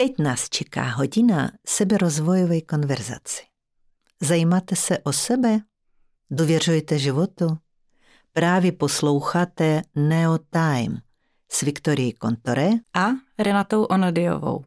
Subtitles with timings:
[0.00, 3.42] Teď nás čeká hodina seberozvojové konverzaci.
[4.20, 5.60] Zajímáte se o sebe?
[6.30, 7.58] Důvěřujete životu?
[8.32, 10.98] Právě posloucháte Neo Time
[11.48, 13.06] s Viktorií Kontore a
[13.38, 14.64] Renatou Onodiovou.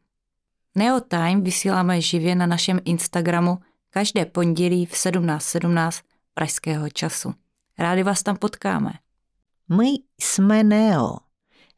[0.75, 3.59] Neo Time vysíláme živě na našem Instagramu
[3.89, 6.01] každé pondělí v 17.17 17
[6.33, 7.33] pražského času.
[7.79, 8.93] Rádi vás tam potkáme.
[9.77, 9.89] My
[10.21, 11.17] jsme Neo,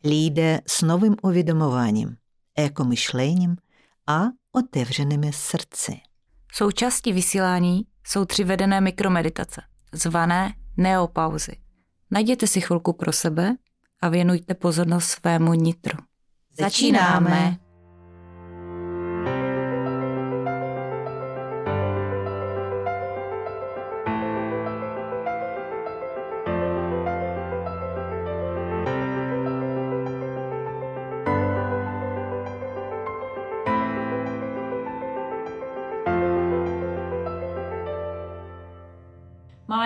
[0.04, 2.18] lidé s novým uvědomováním,
[2.56, 3.58] ekomyšlením
[4.08, 6.00] a otevřenými srdci.
[6.54, 11.58] Součástí vysílání jsou tři vedené mikromeditace, zvané neopauzy.
[12.12, 13.56] Najděte si chvilku pro sebe
[14.02, 15.98] a věnujte pozornost svému nitru.
[16.60, 17.58] Začínáme.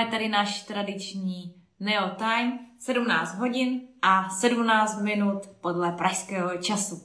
[0.10, 7.02] Tady náš tradiční Neo Time, 17 hodin a 17 minut podle pražského času.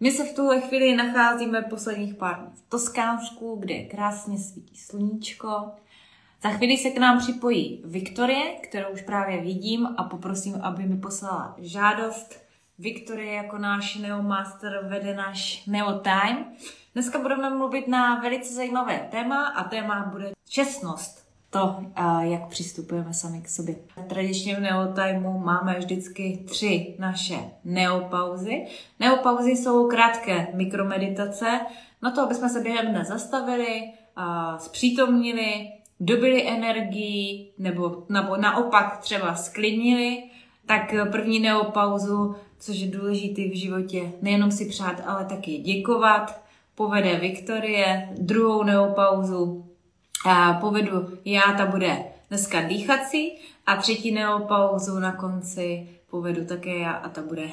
[0.00, 5.70] My se v tuhle chvíli nacházíme posledních pár dní v Toskánsku, kde krásně svítí sluníčko.
[6.42, 10.96] Za chvíli se k nám připojí Viktorie, kterou už právě vidím a poprosím, aby mi
[10.96, 12.40] poslala žádost.
[12.78, 16.44] Viktorie jako náš Neomaster vede náš Neo Time.
[16.94, 21.76] Dneska budeme mluvit na velice zajímavé téma a téma bude čestnost to,
[22.20, 23.74] jak přistupujeme sami k sobě.
[23.96, 28.66] V tradičním neotajmu máme vždycky tři naše neopauzy.
[29.00, 31.60] Neopauzy jsou krátké mikromeditace
[32.02, 33.82] na to, aby jsme se během dne zastavili,
[34.58, 38.04] zpřítomnili, dobili energii nebo,
[38.36, 40.22] naopak třeba sklidnili,
[40.66, 46.42] tak první neopauzu, což je důležitý v životě, nejenom si přát, ale taky děkovat,
[46.74, 49.64] povede Viktorie, druhou neopauzu
[50.60, 57.08] povedu já, ta bude dneska dýchací a třetí neopauzu na konci povedu také já a
[57.08, 57.50] ta bude e,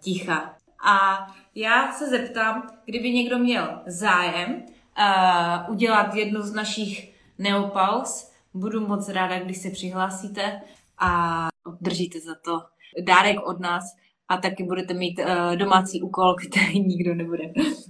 [0.00, 0.54] ticha.
[0.86, 4.62] A já se zeptám, kdyby někdo měl zájem
[4.98, 10.60] uh, udělat jednu z našich neopauz, budu moc ráda, když se přihlásíte
[10.98, 12.60] a obdržíte za to
[13.04, 13.84] dárek od nás
[14.28, 17.44] a taky budete mít uh, domácí úkol, který nikdo nebude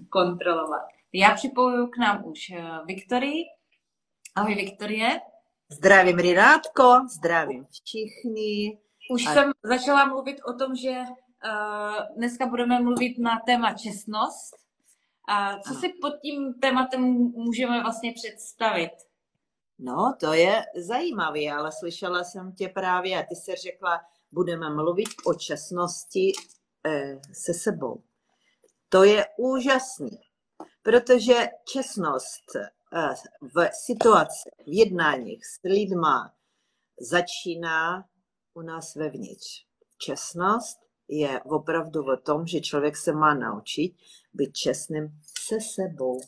[0.09, 0.83] kontrolovat.
[1.12, 2.53] Já připojuju k nám už
[2.87, 3.45] Viktorii,
[4.38, 5.21] Ahoj Viktorie.
[5.69, 8.78] Zdravím Renátko, zdravím všichni.
[9.10, 9.34] Už a...
[9.34, 14.54] jsem začala mluvit o tom, že uh, dneska budeme mluvit na téma čestnost.
[15.28, 17.00] A co si pod tím tématem
[17.34, 18.91] můžeme vlastně představit?
[19.78, 24.00] No, to je zajímavé, ale slyšela jsem tě právě a ty se řekla,
[24.32, 26.32] budeme mluvit o čestnosti
[26.87, 28.03] eh, se sebou.
[28.88, 30.21] To je úžasný,
[30.82, 32.44] protože čestnost
[33.43, 36.34] v situaci, v jednáních s lidma
[37.00, 38.04] začíná
[38.54, 39.65] u nás vevnitř.
[39.99, 40.78] Čestnost
[41.09, 43.94] je opravdu o tom, že člověk se má naučit
[44.34, 46.21] být čestným se sebou.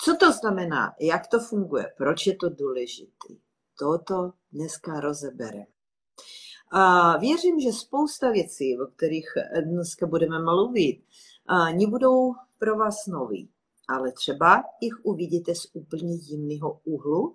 [0.00, 0.94] Co to znamená?
[1.00, 1.92] Jak to funguje?
[1.96, 3.34] Proč je to důležité?
[3.78, 5.64] Toto dneska rozebere.
[6.72, 9.26] A věřím, že spousta věcí, o kterých
[9.64, 11.02] dneska budeme mluvit,
[11.72, 13.50] nebudou pro vás nový
[13.90, 17.34] ale třeba jich uvidíte z úplně jiného úhlu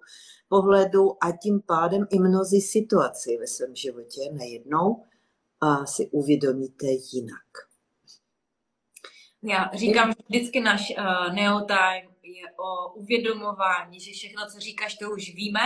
[0.49, 5.03] pohledu a tím pádem i mnozí situaci ve svém životě najednou
[5.61, 7.45] a si uvědomíte jinak.
[9.43, 15.11] Já říkám, že vždycky náš uh, neotime je o uvědomování, že všechno, co říkáš, to
[15.11, 15.61] už víme,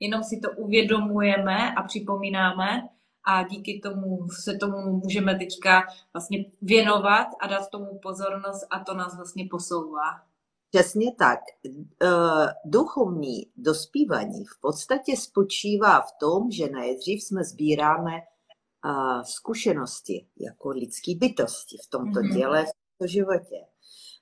[0.00, 2.88] jenom si to uvědomujeme a připomínáme
[3.24, 5.82] a díky tomu se tomu můžeme teďka
[6.12, 10.22] vlastně věnovat a dát tomu pozornost a to nás vlastně posouvá.
[10.74, 11.40] Přesně tak.
[12.02, 12.08] Eh,
[12.64, 21.14] duchovní dospívání v podstatě spočívá v tom, že nejdřív jsme sbíráme eh, zkušenosti jako lidský
[21.14, 22.36] bytosti v tomto mhm.
[22.36, 23.66] těle, v tomto životě.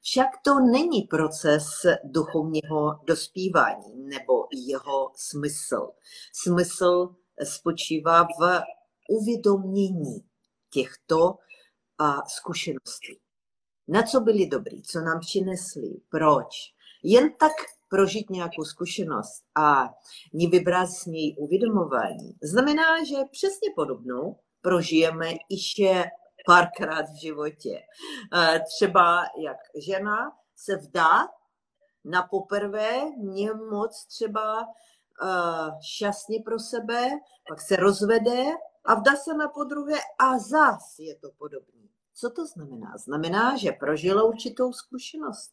[0.02, 1.64] Však to není proces
[2.04, 5.90] duchovního dospívání nebo jeho smysl.
[6.32, 7.14] Smysl
[7.44, 8.62] spočívá v
[9.08, 10.24] uvědomění
[10.70, 11.38] těchto
[12.26, 13.21] zkušeností
[13.92, 16.74] na co byli dobrý, co nám přinesli, proč.
[17.02, 17.52] Jen tak
[17.88, 19.94] prožít nějakou zkušenost a
[20.32, 26.04] ní vybrat s ní uvědomování, znamená, že přesně podobnou prožijeme ještě
[26.46, 27.82] párkrát v životě.
[28.66, 29.56] Třeba jak
[29.86, 31.28] žena se vdá
[32.04, 34.66] na poprvé, mě moc třeba
[35.80, 37.08] šťastně pro sebe,
[37.48, 38.44] pak se rozvede
[38.84, 41.81] a vdá se na podruhé a zás je to podobné.
[42.14, 42.96] Co to znamená?
[43.04, 45.52] Znamená, že prožila určitou zkušenost.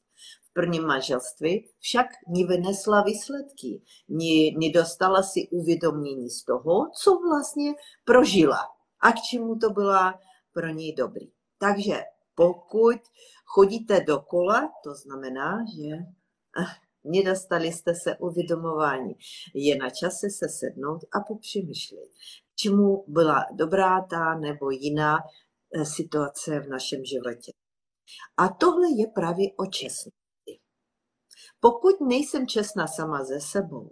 [0.50, 3.82] V prvním manželství však ní vynesla výsledky.
[4.08, 7.74] Ní, ní dostala si uvědomění z toho, co vlastně
[8.06, 8.60] prožila
[9.00, 10.20] a k čemu to byla
[10.54, 11.32] pro ní dobrý.
[11.58, 12.04] Takže
[12.36, 13.00] pokud
[13.46, 16.66] chodíte dokola, to znamená, že eh,
[17.04, 19.16] nedostali jste se uvědomování.
[19.54, 22.10] Je na čase se sednout a popřemýšlet,
[22.56, 25.18] čemu byla dobrá ta nebo jiná
[25.84, 27.52] situace v našem životě.
[28.38, 30.60] A tohle je právě o čestnosti.
[31.60, 33.92] Pokud nejsem čestná sama ze sebou,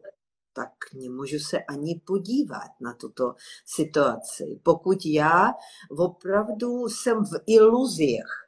[0.53, 3.33] tak nemůžu se ani podívat na tuto
[3.65, 4.59] situaci.
[4.63, 5.53] Pokud já
[5.99, 8.47] opravdu jsem v iluzích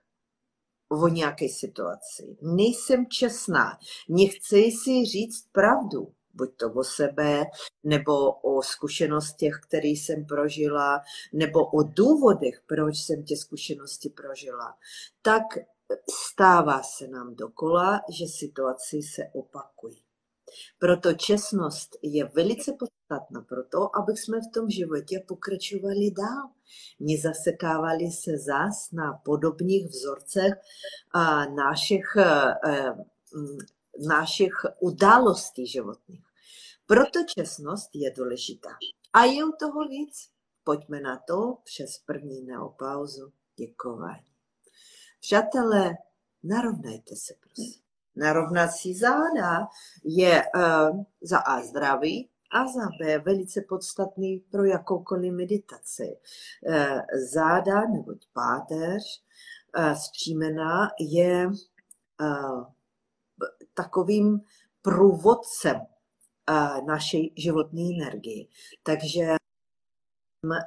[0.92, 3.78] o nějaké situaci, nejsem čestná,
[4.10, 7.46] nechci si říct pravdu, buď to o sebe,
[7.84, 11.02] nebo o zkušenostech, které jsem prožila,
[11.34, 14.78] nebo o důvodech, proč jsem tě zkušenosti prožila,
[15.22, 15.44] tak
[16.10, 20.04] stává se nám dokola, že situaci se opakují.
[20.80, 26.50] Proto čestnost je velice podstatná pro to, aby jsme v tom životě pokračovali dál.
[27.00, 30.54] Nezasekávali se zás na podobných vzorcech
[31.56, 32.94] našich, eh,
[34.08, 36.29] našich událostí životních.
[36.90, 38.70] Proto čestnost je důležitá.
[39.14, 40.30] A je u toho víc.
[40.64, 44.26] Pojďme na to přes první neopauzu děkování.
[45.22, 45.98] Přátelé,
[46.44, 47.82] narovnajte se, prosím
[48.20, 49.68] narovnací záda
[50.04, 56.18] je uh, za A zdravý a za B velice podstatný pro jakoukoliv meditaci.
[56.68, 56.76] Uh,
[57.34, 59.24] záda nebo páteř
[59.78, 62.66] uh, zpřímená je uh,
[63.74, 64.42] takovým
[64.82, 65.82] průvodcem
[66.86, 68.46] naší životní energie.
[68.84, 69.40] Takže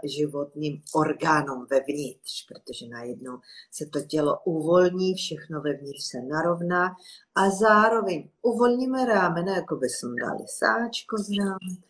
[0.05, 3.39] životním orgánům vevnitř, protože najednou
[3.71, 6.97] se to tělo uvolní, všechno vevnitř se narovná
[7.35, 9.87] a zároveň uvolníme rámena, jako by
[10.21, 11.83] dali sáčko z rámen,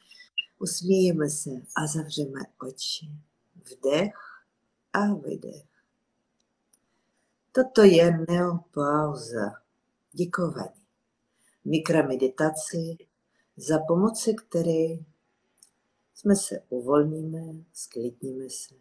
[0.59, 3.07] usmíjeme se a zavřeme oči.
[3.57, 4.15] Vdech
[4.93, 5.65] a vydech.
[7.53, 9.53] Toto je neopauza,
[10.13, 10.87] děkování,
[11.65, 12.97] mikromeditaci,
[13.57, 15.05] za pomoci které
[16.15, 18.75] jsme se uvolníme, sklidníme se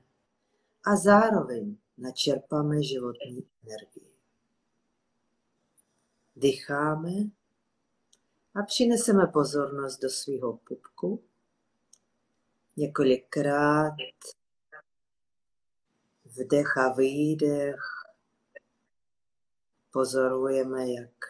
[0.83, 4.12] a zároveň načerpáme životní energii.
[6.35, 7.12] Dycháme
[8.56, 11.24] a přineseme pozornost do svého pupku.
[12.77, 13.95] Několikrát
[16.25, 17.81] vdech a výdech
[19.91, 21.25] pozorujeme, jak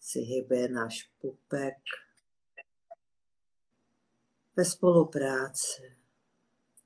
[0.00, 1.76] si hýbe náš pupek
[4.56, 5.96] ve spolupráci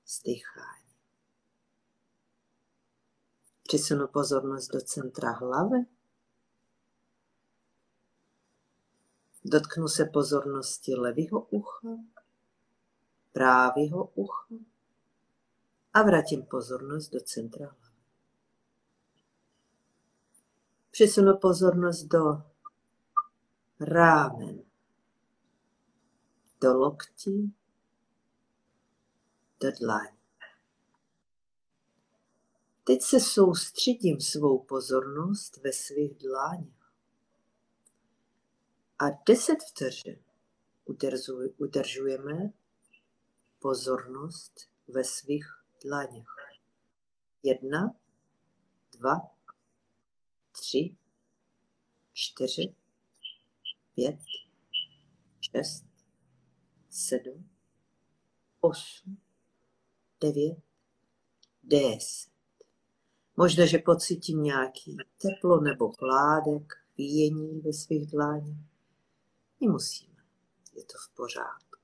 [0.05, 0.95] s dýcháním.
[3.63, 5.87] Přisunu pozornost do centra hlavy.
[9.45, 11.89] Dotknu se pozornosti levého ucha,
[13.33, 14.55] pravého ucha
[15.93, 17.97] a vrátím pozornost do centra hlavy.
[20.91, 22.43] Přisunu pozornost do
[23.81, 24.63] rámen,
[26.61, 27.60] do loktí,
[29.69, 30.17] dlaň.
[32.85, 36.93] Teď se soustředím svou pozornost ve svých dláních.
[38.99, 40.25] A deset vteřin
[41.59, 42.53] udržujeme
[43.59, 45.47] pozornost ve svých
[45.85, 46.29] dlaních.
[47.43, 47.97] Jedna,
[48.93, 49.15] dva,
[50.53, 50.97] tři,
[52.13, 52.75] čtyři,
[53.95, 54.19] pět,
[55.41, 55.85] šest,
[56.91, 57.51] sedm,
[58.61, 59.19] osm,
[60.21, 60.59] devět,
[61.63, 62.31] deset.
[63.37, 68.59] Možná, že pocítím nějaký teplo nebo chládek, chvíjení ve svých dláních.
[69.61, 70.25] Nemusíme,
[70.75, 71.79] je to v pořádku.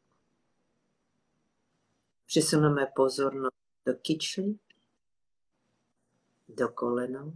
[2.26, 4.58] Přesuneme pozornost do kyčly,
[6.48, 7.32] do kolenou,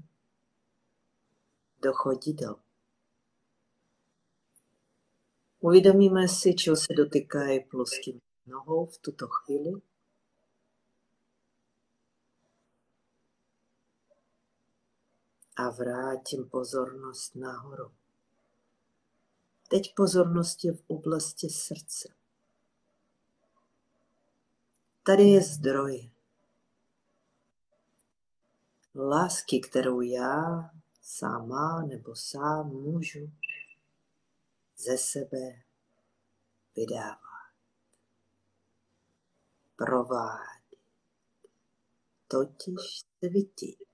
[1.82, 2.56] do chodidel.
[5.60, 9.80] Uvědomíme si, čeho se dotýkají ploským nohou v tuto chvíli.
[15.60, 17.92] A vrátím pozornost nahoru.
[19.68, 22.08] Teď pozornost je v oblasti srdce.
[25.06, 26.10] Tady je zdroj
[28.94, 30.70] lásky, kterou já
[31.02, 33.32] sama nebo sám můžu
[34.76, 35.62] ze sebe
[36.76, 37.52] vydávat,
[39.76, 40.78] provádět,
[42.28, 43.89] totiž svítit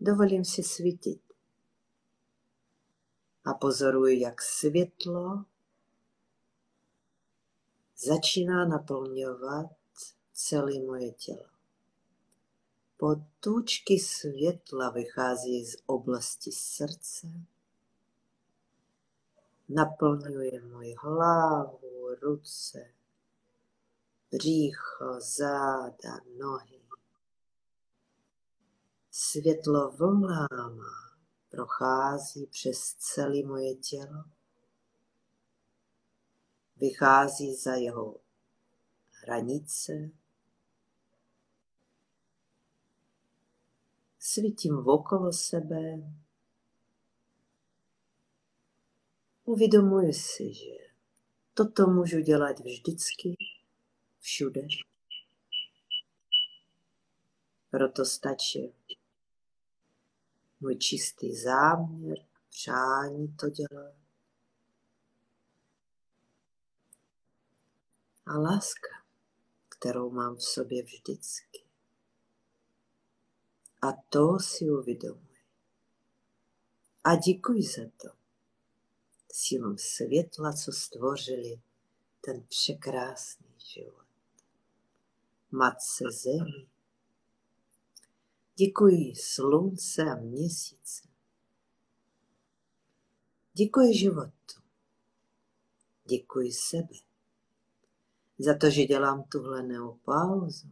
[0.00, 1.20] dovolím si svítit.
[3.44, 5.44] A pozoruji, jak světlo
[7.96, 9.70] začíná naplňovat
[10.32, 11.46] celé moje tělo.
[12.96, 17.26] Potůčky světla vychází z oblasti srdce,
[19.68, 22.90] naplňuje moji hlavu, ruce,
[24.30, 26.77] břicho, záda, nohy.
[29.20, 34.24] Světlo vlnáma prochází přes celé moje tělo,
[36.76, 38.20] vychází za jeho
[39.10, 39.92] hranice,
[44.18, 46.12] svítím okolo sebe,
[49.44, 50.74] uvědomuji si, že
[51.54, 53.36] toto můžu dělat vždycky,
[54.20, 54.62] všude.
[57.70, 58.74] Proto stačí
[60.60, 63.94] můj čistý záměr, přání to dělat.
[68.26, 68.88] A láska,
[69.68, 71.64] kterou mám v sobě vždycky.
[73.82, 75.38] A to si uvědomuji.
[77.04, 78.08] A děkuji za to.
[79.32, 81.60] Sílom světla, co stvořili
[82.20, 84.06] ten překrásný život.
[85.50, 86.68] Matce Zemi.
[88.58, 91.08] Děkuji slunce a měsíce.
[93.52, 94.62] Děkuji životu.
[96.04, 96.94] Děkuji sebe
[98.38, 100.68] za to, že dělám tuhle neopauzu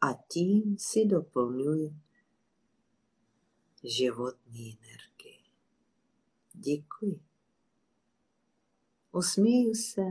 [0.00, 1.96] a tím si doplňuji
[3.84, 5.44] životní energii.
[6.52, 7.20] Děkuji.
[9.12, 10.02] Usmíju se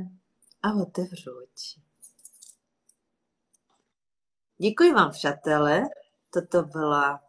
[0.64, 1.82] a otevřu oči.
[4.58, 6.01] Děkuji vám, přátelé.
[6.34, 7.22] Toto byla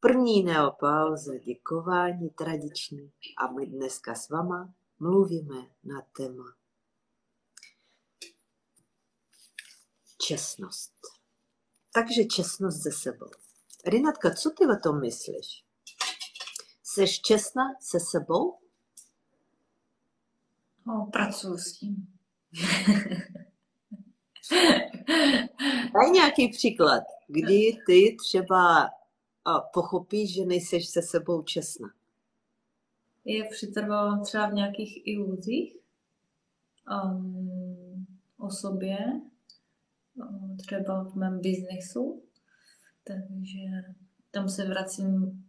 [0.00, 6.44] první neopauza děkování tradiční a my dneska s váma mluvíme na téma
[10.22, 10.92] čestnost.
[11.94, 13.30] Takže čestnost ze sebou.
[13.86, 15.64] Rinatka, co ty o tom myslíš?
[16.82, 18.58] Jsi čestná se sebou?
[20.86, 22.18] No, pracuji s tím.
[25.94, 28.90] Daj nějaký příklad, kdy ty třeba
[29.72, 31.88] pochopíš, že nejseš se sebou čestná.
[33.24, 35.76] Je přitrvalo třeba v nějakých iluzích?
[37.04, 38.06] Um,
[38.38, 38.98] o sobě,
[40.14, 42.22] um, třeba v mém biznesu,
[43.04, 43.92] takže
[44.30, 45.44] tam se vracím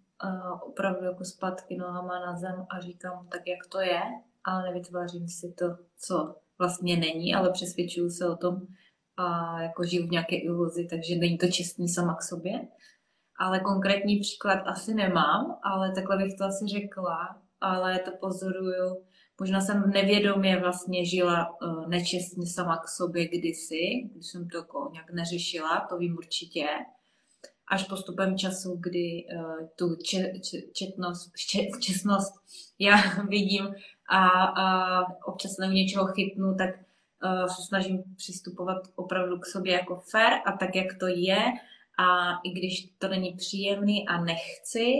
[0.61, 4.01] opravdu jako zpátky nohama na zem a říkám tak, jak to je,
[4.43, 5.65] ale nevytvářím si to,
[5.97, 8.67] co vlastně není, ale přesvědčuju se o tom
[9.17, 12.67] a jako žiju v nějaké iluzi, takže není to čestný sama k sobě.
[13.39, 19.03] Ale konkrétní příklad asi nemám, ale takhle bych to asi řekla, ale to pozoruju.
[19.39, 24.89] Možná jsem nevědomě vlastně žila uh, nečestně sama k sobě kdysi, když jsem to jako
[24.93, 26.65] nějak neřešila, to vím určitě
[27.67, 32.33] až postupem času, kdy uh, tu če, če, četnost, če, čestnost
[32.79, 32.95] já
[33.29, 33.75] vidím
[34.09, 36.69] a, a občas na něčeho chytnu, tak
[37.47, 41.39] se snažím přistupovat opravdu k sobě jako fair a tak, jak to je.
[41.97, 44.93] A i když to není příjemný a nechci,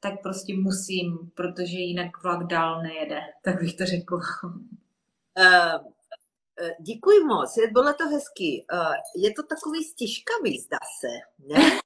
[0.00, 3.20] tak prostě musím, protože jinak vlak dál nejede.
[3.44, 4.18] Tak bych to řekla.
[5.38, 5.94] Uh,
[6.80, 8.66] Děkuji moc, bylo to hezký.
[9.16, 11.78] Je to takový stěžkavý, zdá se, ne?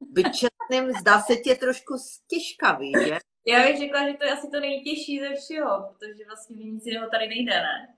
[0.00, 3.18] Být čestným zdá se tě trošku stěžkavý, že?
[3.46, 7.10] Já bych řekla, že to je asi to nejtěžší ze všeho, protože vlastně nic jiného
[7.10, 7.94] tady nejde, ne?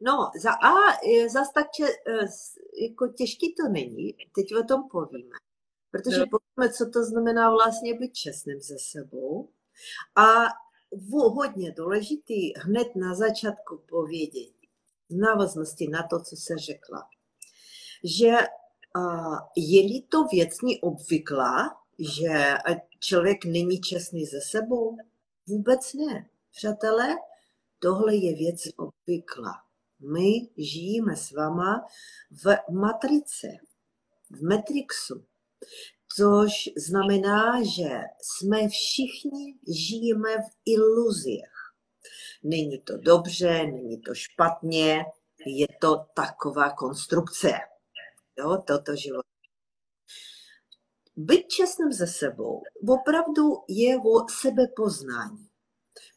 [0.00, 0.74] No, za A
[1.28, 2.26] zas tak če, e,
[2.84, 5.36] jako těžký to není, teď o tom povíme.
[5.90, 6.26] Protože no.
[6.30, 9.48] povíme, co to znamená vlastně být čestným ze sebou.
[10.16, 10.46] A
[11.10, 14.54] hodně důležitý hned na začátku povědět,
[15.10, 17.08] v návaznosti na to, co se řekla,
[18.04, 18.36] že
[19.56, 22.54] je-li to věcně obvyklá, že
[22.98, 24.96] člověk není čestný ze sebou?
[25.46, 26.28] Vůbec ne.
[26.56, 27.16] Přátelé,
[27.78, 29.69] tohle je věc obvyklá.
[30.00, 31.86] My žijeme s váma
[32.30, 33.46] v matrice,
[34.30, 35.24] v Matrixu,
[36.16, 36.50] což
[36.88, 37.90] znamená, že
[38.22, 41.54] jsme všichni žijeme v iluzích.
[42.42, 45.04] Není to dobře, není to špatně,
[45.46, 47.52] je to taková konstrukce.
[48.38, 49.24] Jo, toto život.
[51.16, 55.49] Být čestným ze sebou opravdu je o sebepoznání.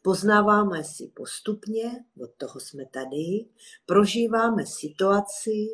[0.05, 3.45] Poznáváme si postupně, od toho jsme tady,
[3.85, 5.67] prožíváme situaci,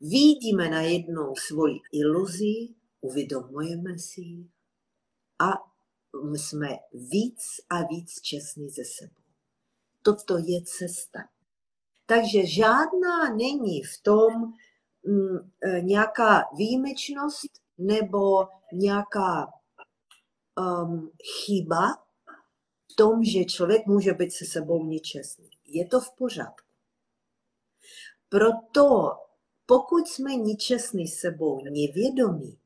[0.00, 4.50] vidíme najednou svoji iluzi, uvědomujeme si
[5.38, 5.50] a
[6.36, 7.40] jsme víc
[7.70, 9.22] a víc čestní ze sebou.
[10.02, 11.20] Toto je cesta.
[12.06, 14.52] Takže žádná není v tom
[15.06, 19.46] mm, e, nějaká výjimečnost nebo nějaká
[20.58, 21.10] um,
[21.44, 22.02] chyba
[22.92, 25.50] v tom, že člověk může být se sebou nečestný.
[25.64, 26.68] Je to v pořádku.
[28.28, 29.10] Proto
[29.66, 32.58] pokud jsme ničesní sebou nevědomí,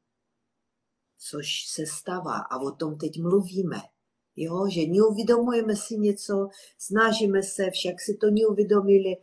[1.18, 3.80] což se stává a o tom teď mluvíme,
[4.36, 9.16] jo, že neuvědomujeme si něco, snažíme se, však si to neuvědomili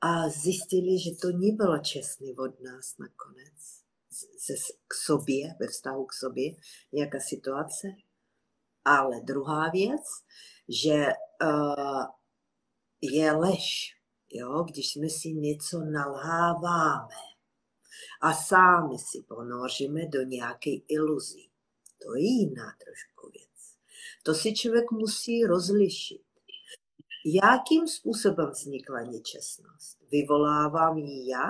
[0.00, 3.80] a zjistili, že to nebylo čestné od nás nakonec.
[4.38, 4.54] Se,
[4.88, 6.52] k sobě, ve vztahu k sobě,
[6.92, 7.88] nějaká situace.
[8.90, 10.02] Ale druhá věc,
[10.68, 11.06] že
[11.42, 12.04] uh,
[13.00, 13.96] je lež
[14.30, 17.14] jo, když my si něco nalháváme
[18.20, 21.48] a sami si ponoříme do nějaké iluzi.
[22.02, 23.76] To je jiná trošku věc.
[24.22, 26.22] To si člověk musí rozlišit.
[27.42, 29.98] Jakým způsobem vznikla nečestnost?
[30.10, 31.46] Vyvolávám ji já,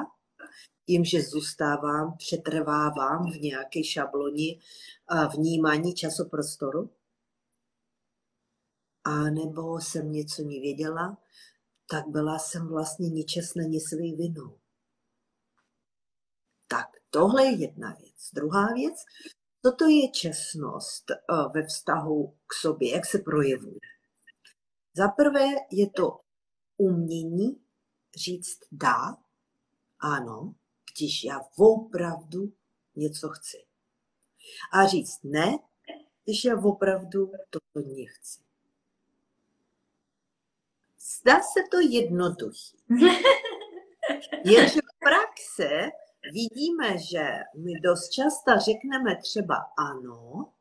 [0.86, 4.60] tím, že zůstávám, přetrvávám v nějaké šabloni
[5.36, 6.90] vnímání časoprostoru?
[9.04, 11.18] A nebo jsem něco nevěděla,
[11.90, 14.58] tak byla jsem vlastně ničes není svý vinou.
[16.68, 18.30] Tak tohle je jedna věc.
[18.34, 18.94] Druhá věc,
[19.62, 21.16] co to je čestnost eh,
[21.54, 23.80] ve vztahu k sobě, jak se projevuje.
[24.96, 26.20] Za prvé je to
[26.76, 27.64] umění
[28.16, 29.16] říct dá,
[30.00, 30.54] ano,
[30.92, 32.52] když já opravdu
[32.96, 33.56] něco chci.
[34.72, 35.58] A říct ne,
[36.24, 38.49] když já opravdu toto nechci.
[41.20, 42.76] Zdá se to jednoduché.
[44.44, 45.90] Jenže v praxe
[46.32, 50.52] vidíme, že my dost často řekneme třeba ano,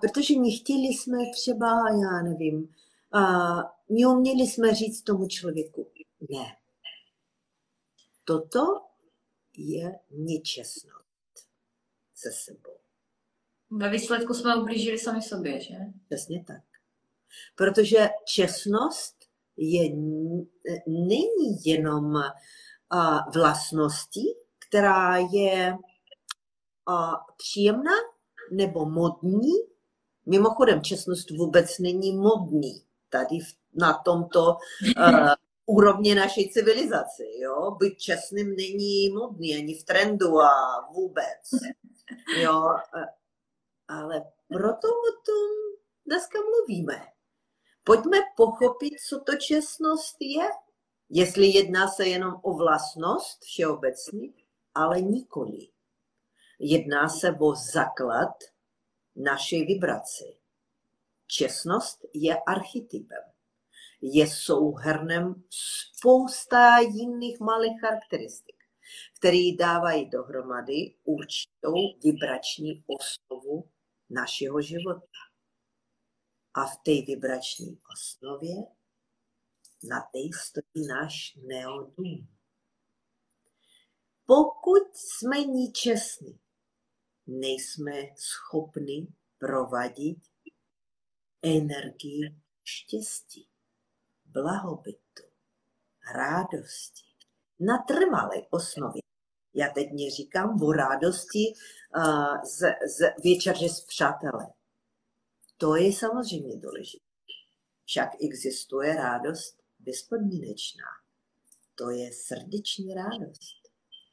[0.00, 2.74] protože nechtěli jsme třeba, já nevím,
[3.88, 5.90] neuměli jsme říct tomu člověku
[6.30, 6.56] ne.
[8.24, 8.86] Toto
[9.56, 11.06] je nečestnost
[12.14, 12.76] se sebou.
[13.70, 15.74] Ve výsledku jsme ublížili sami sobě, že?
[16.06, 16.75] Přesně tak.
[17.54, 19.16] Protože čestnost
[19.56, 19.90] je,
[20.86, 22.12] není jenom
[23.34, 24.34] vlastností,
[24.68, 25.76] která je
[27.36, 27.92] příjemná
[28.52, 29.52] nebo modní.
[30.26, 33.38] Mimochodem, čestnost vůbec není modní tady
[33.74, 34.56] na tomto
[35.66, 37.22] úrovni naší civilizace.
[37.38, 37.70] Jo?
[37.80, 40.52] Být čestným není modný ani v trendu a
[40.94, 41.50] vůbec.
[42.42, 42.62] Jo?
[43.88, 47.15] Ale proto o tom dneska mluvíme.
[47.86, 50.48] Pojďme pochopit, co to čestnost je.
[51.08, 54.28] Jestli jedná se jenom o vlastnost všeobecně,
[54.74, 55.68] ale nikoli.
[56.58, 58.34] Jedná se o základ
[59.16, 60.24] naší vibrace.
[61.26, 63.22] Čestnost je archetypem.
[64.00, 68.56] Je souhrnem spousta jiných malých charakteristik,
[69.18, 73.70] které dávají dohromady určitou vibrační osnovu
[74.10, 75.25] našeho života
[76.56, 78.54] a v té vibrační osnově
[79.82, 82.28] na té stojí náš neodum.
[84.26, 86.40] Pokud jsme ničesní,
[87.26, 89.06] nejsme schopni
[89.38, 90.18] provadit
[91.42, 93.48] energii štěstí,
[94.24, 95.22] blahobytu,
[96.14, 97.06] rádosti
[97.60, 99.02] na trvalé osnově.
[99.54, 101.52] Já teď neříkám o rádosti
[101.96, 102.58] uh, z,
[102.96, 104.55] z večeře s přáteli.
[105.58, 107.04] To je samozřejmě důležité.
[107.84, 110.84] Však existuje rádost bezpodmínečná.
[111.74, 113.70] To je srdeční rádost,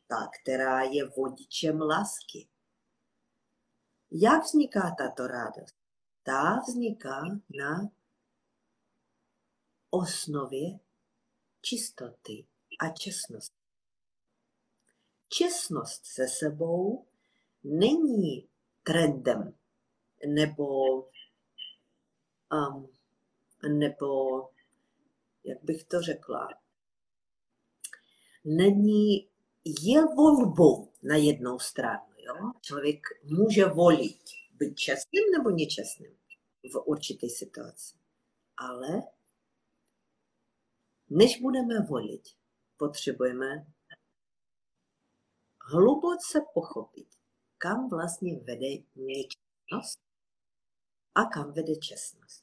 [0.07, 2.47] ta, která je vodičem lásky.
[4.11, 5.75] Jak vzniká tato rádost?
[6.23, 7.21] Ta vzniká
[7.59, 7.91] na
[9.89, 10.79] osnově
[11.61, 12.45] čistoty
[12.79, 13.55] a čestnosti.
[15.29, 17.05] Čestnost se sebou
[17.63, 18.49] není
[18.83, 19.57] trendem
[20.27, 20.65] nebo
[22.53, 22.89] um,
[23.79, 24.39] nebo
[25.43, 26.49] jak bych to řekla,
[28.45, 29.29] není,
[29.81, 32.13] je volbou na jednou stranu.
[32.17, 32.51] Jo?
[32.61, 36.17] Člověk může volit být čestným nebo nečestným
[36.73, 37.97] v určité situaci.
[38.57, 39.03] Ale
[41.09, 42.23] než budeme volit,
[42.77, 43.65] potřebujeme
[45.61, 47.07] hluboce pochopit,
[47.57, 49.99] kam vlastně vede nečestnost
[51.15, 52.42] a kam vede čestnost.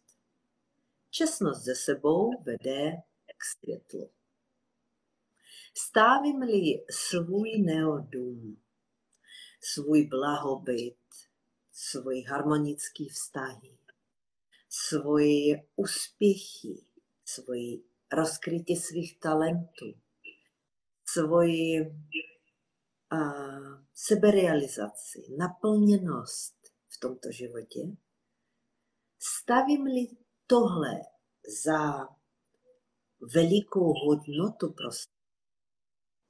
[1.10, 2.92] Čestnost ze sebou vede
[3.38, 4.10] k světlu.
[5.74, 8.62] Stávím-li svůj neodum,
[9.60, 10.98] svůj blahobyt,
[11.72, 13.78] svoje harmonické vztahy,
[14.68, 16.84] svoje úspěchy,
[17.24, 17.78] svoje
[18.12, 20.00] rozkrytí svých talentů,
[21.04, 21.80] svoji
[23.12, 26.56] uh, seberealizaci, naplněnost
[26.88, 27.80] v tomto životě,
[29.18, 30.06] stavím-li
[30.50, 31.00] tohle
[31.64, 32.08] za
[33.34, 35.12] velikou hodnotu prostě,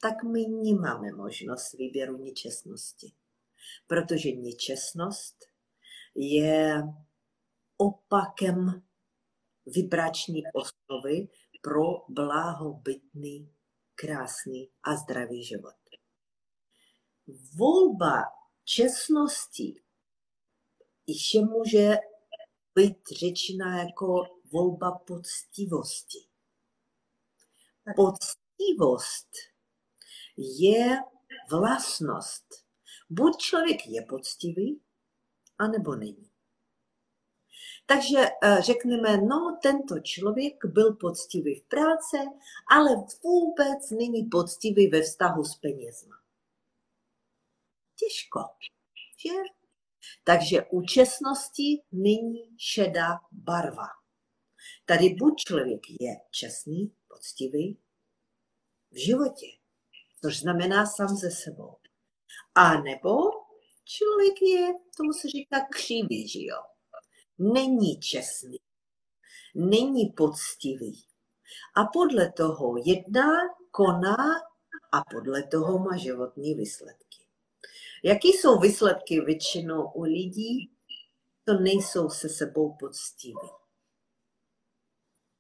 [0.01, 3.13] tak my nemáme možnost výběru nečestnosti.
[3.87, 5.37] Protože nečestnost
[6.15, 6.83] je
[7.77, 8.83] opakem
[9.67, 11.29] vibrační osnovy
[11.63, 13.55] pro blahobytný,
[13.95, 15.75] krásný a zdravý život.
[17.59, 18.23] Volba
[18.65, 19.83] čestnosti
[21.07, 21.97] ještě může
[22.81, 26.19] být řečena jako volba poctivosti.
[27.97, 29.31] Poctivost
[30.37, 30.99] je
[31.51, 32.45] vlastnost.
[33.11, 34.81] Buď člověk je poctivý,
[35.59, 36.31] anebo není.
[37.87, 42.17] Takže eh, řekneme, no tento člověk byl poctivý v práci,
[42.71, 42.91] ale
[43.25, 46.17] vůbec není poctivý ve vztahu s penězma.
[47.97, 48.41] Těžko,
[49.17, 49.60] že?
[50.25, 53.87] Takže u čestnosti není šedá barva.
[54.85, 57.79] Tady buď člověk je čestný, poctivý
[58.91, 59.47] v životě,
[60.23, 61.77] což znamená sám ze sebou.
[62.55, 63.17] A nebo
[63.85, 66.63] člověk je, tomu se říká křivý, že jo?
[67.39, 68.59] Není čestný,
[69.55, 71.05] není poctivý.
[71.77, 73.31] A podle toho jedná,
[73.71, 74.17] koná
[74.93, 77.20] a podle toho má životní výsledky.
[78.05, 80.71] Jaký jsou výsledky většinou u lidí?
[81.45, 83.49] To nejsou se sebou poctiví.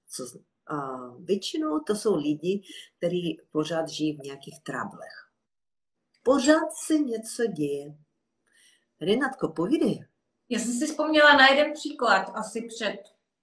[0.08, 0.24] Co,
[0.66, 2.62] a většinou to jsou lidi,
[2.98, 5.30] kteří pořád žijí v nějakých trablech.
[6.22, 7.94] Pořád se něco děje.
[9.00, 10.06] Renatko, povídej.
[10.48, 12.96] Já jsem si vzpomněla na jeden příklad asi před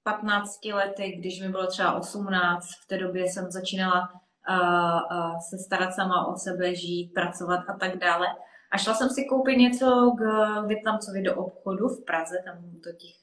[0.03, 2.65] 15 lety, když mi bylo třeba 18.
[2.83, 4.09] V té době jsem začínala
[4.49, 8.27] uh, uh, se starat sama o sebe, žít, pracovat a tak dále.
[8.71, 10.21] A šla jsem si koupit něco k
[10.67, 13.15] Větnamcovi do obchodu v Praze, tam do těch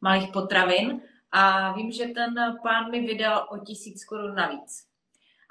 [0.00, 1.02] malých potravin.
[1.32, 4.86] A vím, že ten pán mi vydal o tisíc korun navíc.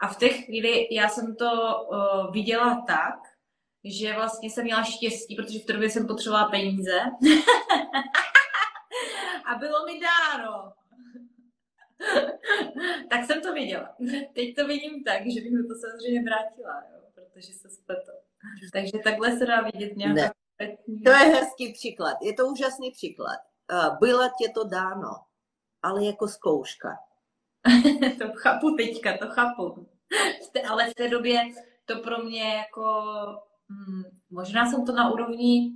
[0.01, 1.51] A v té chvíli já jsem to
[1.91, 3.19] uh, viděla tak,
[3.83, 6.99] že vlastně jsem měla štěstí, protože v té době jsem potřebovala peníze.
[9.45, 10.73] a bylo mi dáno.
[13.09, 13.95] tak jsem to viděla.
[14.33, 18.11] Teď to vidím tak, že bych to samozřejmě vrátila, jo, protože se spletl.
[18.73, 20.33] Takže takhle se dá vidět nějaká
[21.05, 22.17] To je hezký příklad.
[22.21, 23.39] Je to úžasný příklad.
[23.99, 25.09] Bylo tě to dáno,
[25.81, 26.89] ale jako zkouška.
[28.19, 29.87] to chápu teďka, to chápu.
[30.69, 31.41] Ale v té době
[31.85, 33.03] to pro mě jako
[33.69, 35.71] Hmm, možná jsem to na úrovni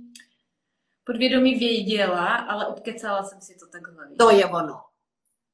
[1.04, 4.08] podvědomí věděla, ale odkecala jsem si to takhle.
[4.18, 4.84] To je ono.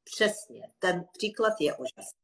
[0.04, 0.62] Přesně.
[0.78, 2.19] Ten příklad je úžasný.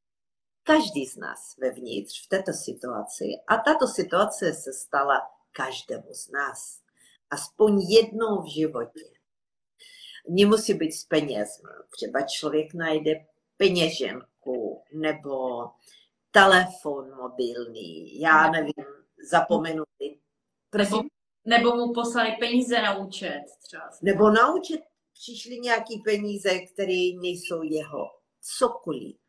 [0.66, 6.80] Každý z nás vevnitř v této situaci, a tato situace se stala každému z nás,
[7.30, 9.00] aspoň jednou v životě.
[10.28, 11.70] Nemusí být s penězmi.
[11.90, 13.26] Třeba člověk najde
[13.56, 15.64] peněženku nebo
[16.30, 18.84] telefon mobilní, já nevím,
[19.30, 20.18] zapomenutý.
[20.74, 21.02] Nebo,
[21.44, 23.90] nebo mu poslali peníze na účet třeba.
[24.02, 24.80] Nebo na účet
[25.12, 28.10] přišly nějaký peníze, které nejsou jeho.
[28.58, 29.25] Cokoliv.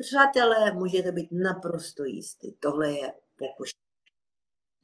[0.00, 2.52] Přátelé, můžete být naprosto jistý.
[2.52, 3.82] Tohle je pokušení.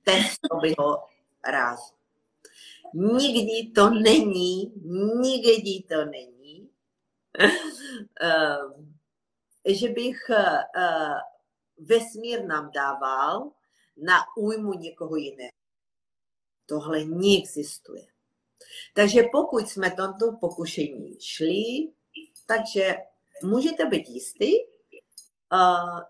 [0.03, 1.07] Test toho
[1.49, 1.95] rázu.
[2.95, 4.73] Nikdy to není,
[5.21, 6.71] nikdy to není,
[8.21, 8.97] ehm,
[9.65, 11.15] že bych eh,
[11.79, 13.51] vesmír nám dával
[13.97, 15.51] na újmu někoho jiného.
[16.67, 18.07] Tohle neexistuje.
[18.95, 21.93] Takže pokud jsme tomto pokušení šli,
[22.47, 22.95] takže
[23.43, 24.74] můžete být jistý,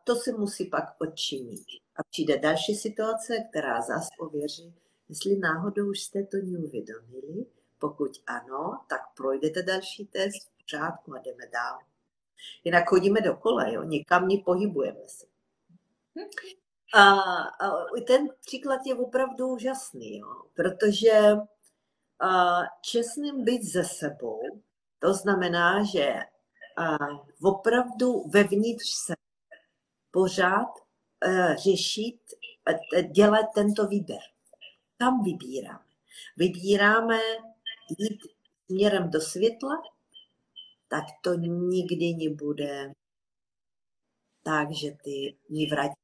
[0.05, 1.65] to se musí pak odčinit.
[1.97, 4.75] A přijde další situace, která zase ověří,
[5.09, 7.47] jestli náhodou už jste to neuvědomili.
[7.79, 11.79] Pokud ano, tak projdete další test v pořádku a jdeme dál.
[12.65, 13.83] Jinak chodíme dokola, jo?
[13.83, 15.27] nikam nepohybujeme se.
[16.95, 21.37] A, a ten příklad je opravdu úžasný, jo, protože
[22.21, 24.41] a, čestným být ze sebou,
[24.99, 26.15] to znamená, že
[26.77, 26.97] a,
[27.43, 29.15] opravdu vevnitř se
[30.15, 30.73] pořád
[31.21, 32.21] a, e, řešit,
[32.67, 34.21] a, e, dělat tento výběr.
[34.97, 35.85] Tam vybíráme.
[36.37, 37.19] Vybíráme
[37.99, 38.21] jít
[38.67, 39.83] směrem do světla,
[40.89, 42.93] tak to nikdy nebude
[44.43, 45.95] tak, že ty ní vrátí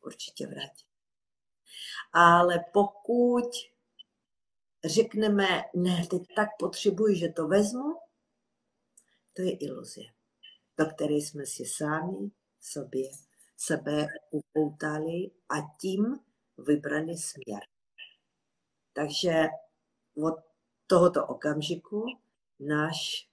[0.00, 0.84] určitě vrátí.
[2.12, 3.50] Ale pokud
[4.84, 7.98] řekneme, ne, teď tak potřebuji, že to vezmu,
[9.32, 10.00] to je iluze,
[10.78, 13.10] do které jsme si sami sobě,
[13.56, 16.18] sebe upoutali a tím
[16.58, 17.60] vybrali směr.
[18.92, 19.44] Takže
[20.16, 20.34] od
[20.86, 22.06] tohoto okamžiku
[22.60, 23.28] náš,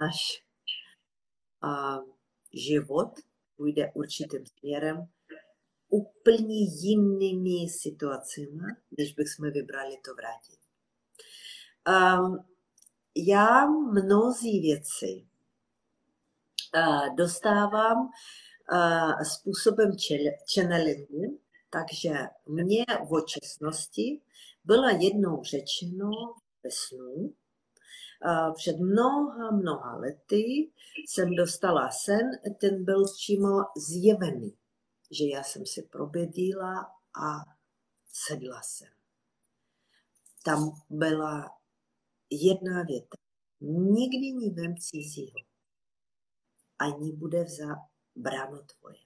[0.00, 0.44] náš
[1.62, 1.98] a,
[2.52, 3.10] život
[3.56, 5.08] půjde určitým směrem
[5.88, 8.66] úplně jinými situacemi,
[8.98, 10.58] než bychom vybrali to vrátit.
[11.88, 12.44] Um,
[13.16, 15.26] já mnozí věci
[17.16, 18.10] dostávám
[19.34, 19.90] způsobem
[20.54, 22.10] channelingu, takže
[22.46, 24.22] mě v očestnosti
[24.64, 26.10] byla jednou řečeno
[26.64, 27.34] ve snu,
[28.56, 30.72] před mnoha, mnoha lety
[31.06, 32.30] jsem dostala sen,
[32.60, 34.56] ten byl přímo zjevený,
[35.10, 36.74] že já jsem si probědila
[37.24, 37.44] a
[38.12, 38.88] sedla jsem.
[40.44, 41.50] Tam byla
[42.30, 43.16] jedna věta.
[43.60, 45.38] Nikdy ní vem cizího,
[46.82, 47.74] ani bude vzá
[48.16, 48.98] bráno tvoje.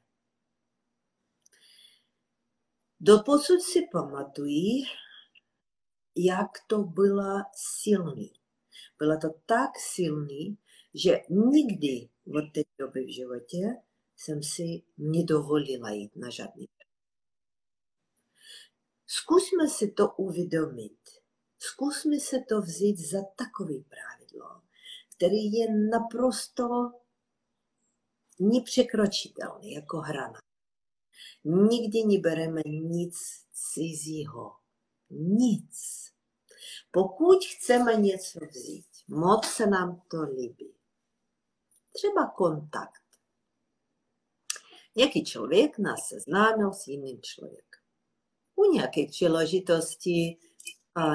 [3.00, 4.84] Doposud si pamatují,
[6.16, 8.32] jak to byla silný.
[8.98, 10.58] Byla to tak silný,
[10.94, 13.76] že nikdy od té doby v životě
[14.16, 16.68] jsem si nedovolila jít na žádný.
[19.06, 20.98] Zkusme si to uvědomit.
[21.58, 24.62] Zkusme se to vzít za takový pravidlo,
[25.16, 26.92] který je naprosto
[28.40, 30.40] nepřekročitelný jako hrana.
[31.44, 33.16] Nikdy nebereme nic
[33.53, 34.53] cizího.
[35.11, 36.07] Nic.
[36.90, 40.75] Pokud chceme něco vzít, moc se nám to líbí.
[41.92, 43.03] Třeba kontakt.
[44.96, 47.83] Nějaký člověk nás seznámil s jiným člověkem.
[48.55, 50.38] U nějaké příležitosti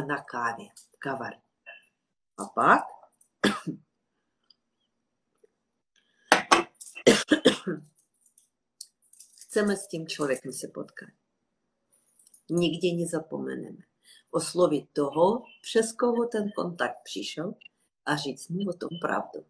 [0.08, 0.68] na kávě,
[1.00, 1.42] kavárně.
[2.38, 2.84] A pak
[9.52, 11.10] chceme s tím člověkem se potkat.
[12.50, 13.84] Nikdy nezapomeneme
[14.30, 17.54] oslovit toho, přes koho ten kontakt přišel
[18.06, 19.46] a říct mu o tom pravdu.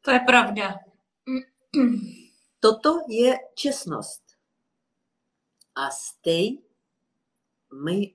[0.00, 0.78] To je pravda.
[2.60, 4.22] Toto je čestnost.
[5.74, 6.58] A stej
[7.84, 8.14] my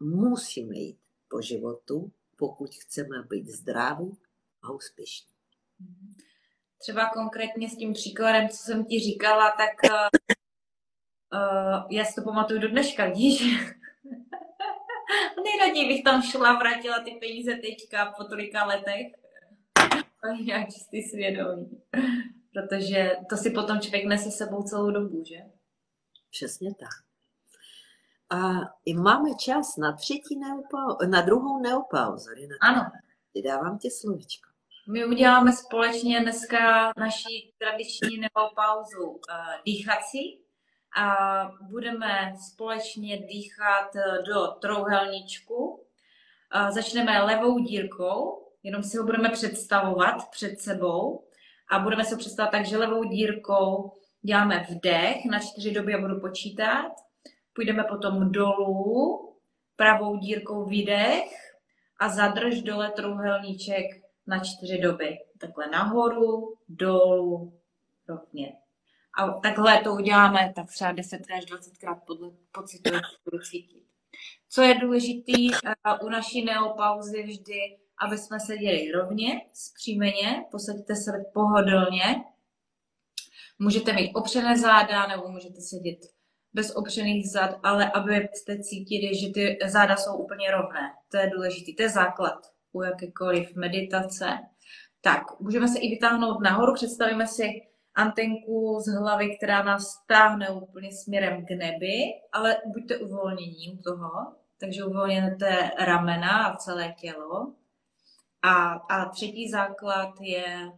[0.00, 0.98] musíme jít
[1.28, 4.18] po životu, pokud chceme být zdraví
[4.62, 5.34] a úspěšní.
[6.84, 10.08] Třeba konkrétně s tím příkladem, co jsem ti říkala, tak uh,
[11.90, 13.42] já si to pamatuju do dneška, víš?
[15.44, 19.06] Nejraději bych tam šla, vrátila ty peníze teďka po tolika letech.
[20.44, 21.82] Já čistý svědomí.
[22.52, 25.36] Protože to si potom člověk nese sebou celou dobu, že?
[26.30, 27.04] Přesně tak.
[28.30, 28.52] A
[28.84, 32.30] i máme čas na třetí neopauzu, na druhou neopauzu.
[32.60, 32.90] Ano.
[33.44, 34.53] Dávám tě slovičko.
[34.88, 39.18] My uděláme společně dneska naši tradiční neopauzu uh,
[39.66, 40.40] dýchací.
[40.96, 41.16] A
[41.70, 43.90] budeme společně dýchat
[44.26, 45.64] do trouhelníčku.
[45.64, 51.28] Uh, začneme levou dírkou, jenom si ho budeme představovat před sebou.
[51.70, 53.92] A budeme se představovat tak, že levou dírkou
[54.22, 56.92] děláme vdech na čtyři doby a budu počítat.
[57.52, 59.32] Půjdeme potom dolů,
[59.76, 61.30] pravou dírkou výdech
[62.00, 65.18] a zadrž dole trouhelníček na čtyři doby.
[65.40, 67.60] Takhle nahoru, dolů,
[68.08, 68.52] rovně.
[69.18, 73.84] A takhle to uděláme tak třeba 10 až 20 krát podle pocitu, jak budu cítit.
[74.48, 81.12] Co je důležité uh, u naší neopauzy vždy, aby jsme seděli rovně, zpřímeně, posaďte se
[81.34, 82.24] pohodlně.
[83.58, 85.98] Můžete mít opřené záda nebo můžete sedět
[86.52, 90.92] bez opřených zad, ale abyste cítili, že ty záda jsou úplně rovné.
[91.08, 94.38] To je důležité, to je základ u jakékoliv meditace.
[95.00, 97.62] Tak, můžeme se i vytáhnout nahoru, představíme si
[97.94, 101.96] antenku z hlavy, která nás táhne úplně směrem k nebi,
[102.32, 104.10] ale buďte uvolnění u toho,
[104.60, 107.52] takže uvolněte ramena a celé tělo.
[108.42, 110.72] A, a třetí základ je,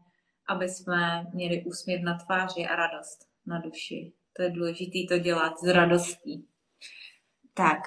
[0.48, 4.12] aby jsme měli úsměv na tváři a radost na duši.
[4.37, 6.48] To je důležité to dělat s radostí.
[7.54, 7.78] Tak,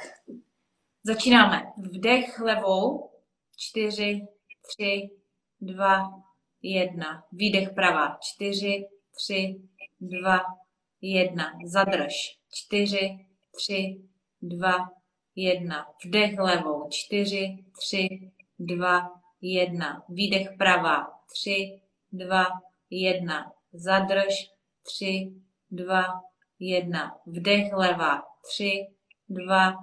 [1.03, 1.63] začínáme.
[1.77, 3.08] Vdech levou.
[3.61, 4.21] Čtyři,
[4.61, 5.09] tři,
[5.61, 6.09] dva,
[6.61, 7.23] jedna.
[7.31, 8.17] Výdech pravá.
[8.21, 9.61] Čtyři, tři,
[9.99, 10.39] dva,
[11.01, 11.51] jedna.
[11.65, 12.13] Zadrž.
[12.51, 14.01] Čtyři, tři,
[14.41, 14.77] dva,
[15.35, 15.85] jedna.
[16.05, 16.89] Vdech levou.
[16.89, 20.05] Čtyři, tři, dva, jedna.
[20.09, 21.07] Výdech pravá.
[21.31, 22.45] Tři, dva,
[22.89, 23.51] jedna.
[23.73, 24.33] Zadrž.
[24.83, 25.33] Tři,
[25.71, 26.05] dva,
[26.59, 27.17] jedna.
[27.25, 28.23] Vdech leva.
[28.43, 28.87] Tři,
[29.29, 29.73] dva,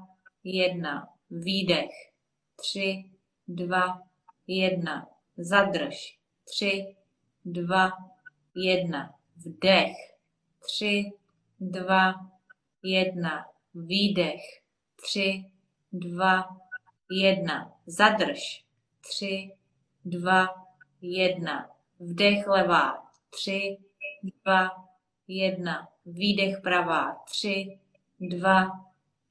[0.45, 1.09] jedna.
[1.31, 1.91] výdech,
[2.57, 3.16] tři,
[3.49, 4.03] dva,
[4.47, 6.97] jedna, zadrž, tři,
[7.45, 7.91] dva,
[8.55, 9.97] jedna, vdech,
[10.59, 11.13] tři,
[11.61, 12.15] dva,
[12.83, 14.41] jedna, výdech,
[14.97, 15.45] tři,
[15.93, 16.57] dva,
[17.11, 18.65] jedna, zadrž,
[19.01, 19.53] tři,
[20.05, 20.49] dva,
[21.01, 23.77] jedna, vdech levá, tři,
[24.23, 24.71] dva,
[25.29, 27.79] jedna, výdech pravá, tři,
[28.21, 28.71] dva,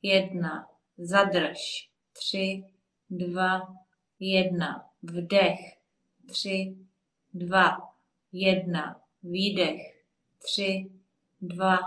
[0.02, 2.64] jedna, zadrž, tři,
[3.10, 3.85] dva,
[4.20, 5.60] jedna, vdech,
[6.28, 6.76] tři,
[7.34, 7.94] dva,
[8.32, 10.04] jedna, výdech,
[10.38, 10.90] tři,
[11.42, 11.78] dva,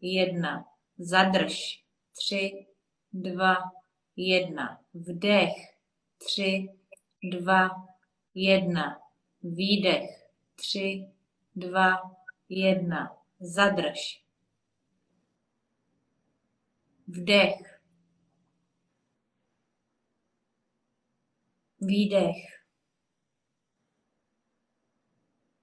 [0.00, 0.64] jedna,
[0.98, 2.66] zadrž, tři,
[3.12, 3.56] dva,
[4.16, 5.54] jedna, vdech,
[6.18, 6.68] tři,
[7.22, 7.88] dva,
[8.34, 9.00] jedna,
[9.42, 11.06] výdech, tři,
[11.56, 12.16] dva,
[12.48, 14.22] jedna, zadrž,
[17.06, 17.67] vdech,
[21.80, 22.36] výdech,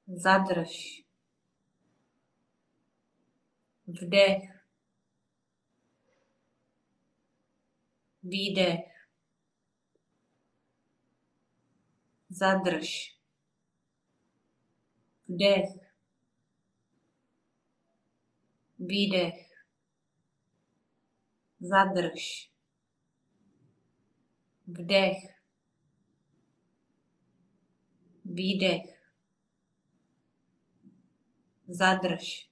[0.08, 1.04] zadrž,
[3.88, 4.44] vdech,
[8.24, 9.08] výdech,
[12.30, 13.18] zadrž,
[15.28, 15.70] vdech,
[18.80, 19.52] výdech,
[21.60, 22.50] zadrž,
[24.68, 25.35] vdech,
[28.36, 28.86] výdech,
[31.68, 32.50] zadrž,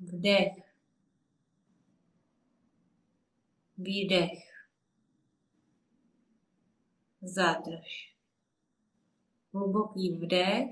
[0.00, 0.52] vdech,
[3.78, 4.38] výdech,
[7.22, 8.12] zadrž.
[9.52, 10.70] Hluboký vdech,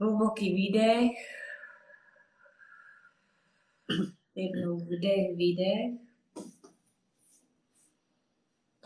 [0.00, 1.16] hluboký výdech,
[4.34, 6.07] jednou vdech, výdech.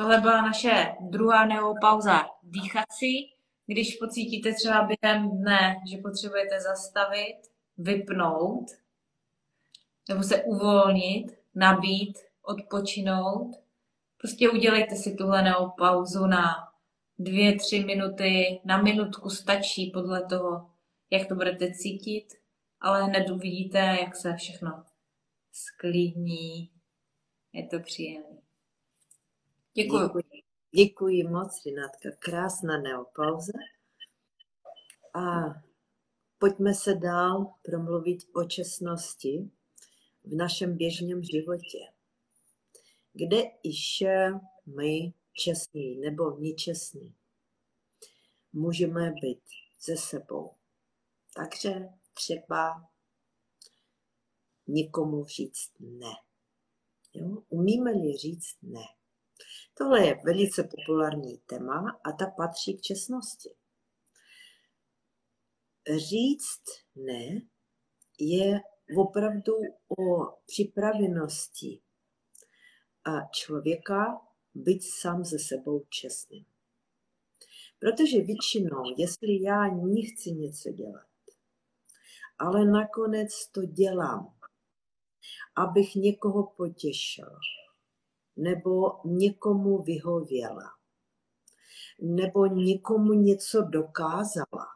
[0.02, 3.34] Tohle byla naše druhá neopauza dýchací.
[3.66, 7.36] Když pocítíte třeba během dne, že potřebujete zastavit,
[7.78, 8.64] vypnout,
[10.08, 13.50] nebo se uvolnit, nabít, odpočinout,
[14.18, 16.54] prostě udělejte si tuhle neopauzu na
[17.18, 20.70] dvě, tři minuty, na minutku stačí podle toho,
[21.10, 22.26] jak to budete cítit,
[22.80, 24.84] ale hned uvidíte, jak se všechno
[25.52, 26.70] sklidní.
[27.52, 28.41] Je to příjemné.
[29.74, 30.06] Děkuji.
[30.06, 30.24] Děkuji,
[30.74, 32.08] děkuji moc, Rinatka.
[32.18, 33.52] Krásná neopauza.
[35.14, 35.54] A
[36.38, 39.50] pojďme se dál promluvit o čestnosti
[40.24, 41.78] v našem běžném životě.
[43.12, 44.32] Kde ještě
[44.66, 47.14] my čestní nebo nečestní
[48.52, 49.42] můžeme být
[49.78, 50.54] se sebou.
[51.37, 52.88] Takže třeba
[54.66, 56.12] někomu říct ne.
[57.14, 57.42] Jo?
[57.48, 58.85] Umíme-li říct ne?
[59.74, 63.54] Tohle je velice populární téma a ta patří k čestnosti.
[65.96, 66.62] Říct
[66.96, 67.40] ne
[68.20, 68.61] je
[68.96, 69.52] opravdu
[69.98, 71.82] o připravenosti
[73.04, 74.20] a člověka
[74.54, 76.44] být sám ze sebou čestným.
[77.78, 81.08] Protože většinou, jestli já nechci něco dělat,
[82.38, 84.35] ale nakonec to dělám,
[85.56, 87.38] abych někoho potěšil,
[88.37, 90.71] nebo někomu vyhověla,
[92.01, 94.66] nebo někomu něco dokázala,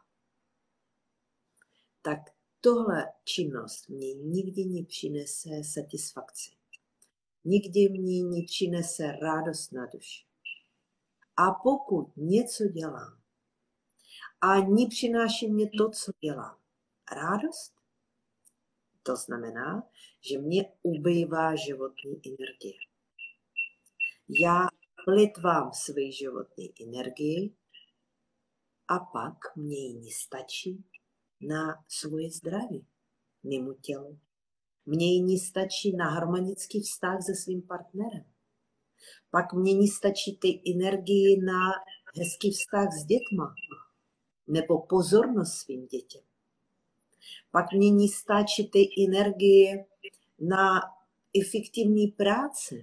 [2.01, 2.19] tak
[2.61, 6.51] tohle činnost mě nikdy nepřinese satisfakci.
[7.45, 10.25] Nikdy mě nepřinese radost na duši.
[11.37, 13.17] A pokud něco dělám
[14.41, 16.57] a nepřináší mě to, co dělám,
[17.11, 17.73] radost,
[19.03, 19.89] to znamená,
[20.21, 22.79] že mě ubývá životní energie.
[24.29, 24.67] Já
[25.05, 27.53] plitvám své životní energii
[28.87, 30.85] a pak mě ji nestačí
[31.41, 32.85] na svoje zdraví,
[33.43, 34.17] mimo tělo.
[34.85, 38.25] Mně ji nestačí na harmonický vztah se svým partnerem.
[39.31, 41.59] Pak mě nestačí ty energii na
[42.17, 43.55] hezký vztah s dětma
[44.47, 46.21] nebo pozornost svým dětem.
[47.51, 49.85] Pak mě nestačí ty energie
[50.39, 50.81] na
[51.41, 52.75] efektivní práce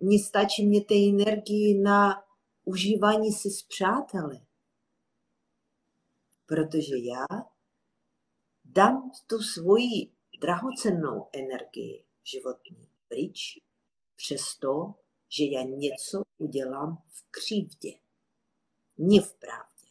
[0.00, 2.24] Nestačí mě té energii na
[2.64, 4.40] užívání si s přáteli.
[6.46, 7.26] Protože já
[8.64, 13.58] dám tu svoji drahocennou energii životní pryč,
[14.16, 14.94] přesto,
[15.28, 17.92] že já něco udělám v křivdě,
[18.98, 19.86] ne v pravdě.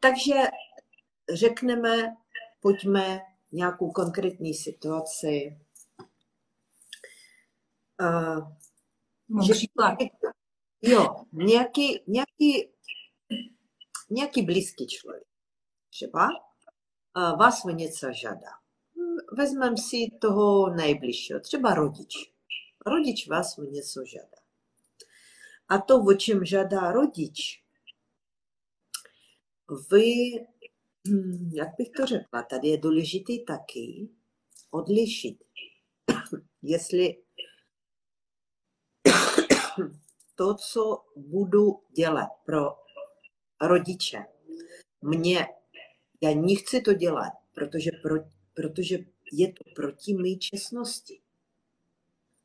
[0.00, 0.34] Takže
[1.34, 2.16] řekneme,
[2.60, 3.20] pojďme
[3.52, 5.58] nějakou konkrétní situaci.
[8.04, 9.66] Uh, že.
[10.82, 12.68] Jo, nějaký, nějaký,
[14.10, 15.24] nějaký blízký člověk
[15.90, 18.50] třeba uh, vás o něco žádá.
[19.36, 22.14] Vezmeme si toho nejbližšího, třeba rodič.
[22.86, 24.44] Rodič vás o něco žádá.
[25.68, 27.64] A to, o čem žádá rodič,
[29.90, 30.12] vy,
[31.08, 34.08] hm, jak bych to řekla, tady je důležité taky
[34.70, 35.44] odlišit,
[36.62, 37.23] jestli
[40.34, 42.76] to, co budu dělat pro
[43.60, 44.24] rodiče,
[45.02, 45.48] mě,
[46.20, 48.14] já nechci to dělat, protože, pro,
[48.54, 48.98] protože
[49.32, 51.20] je to proti mé čestnosti.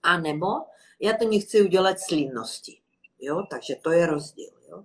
[0.03, 0.47] A nebo
[0.99, 2.81] já to nechci udělat s línnosti.
[3.19, 3.43] Jo?
[3.49, 4.51] Takže to je rozdíl.
[4.69, 4.83] Jo?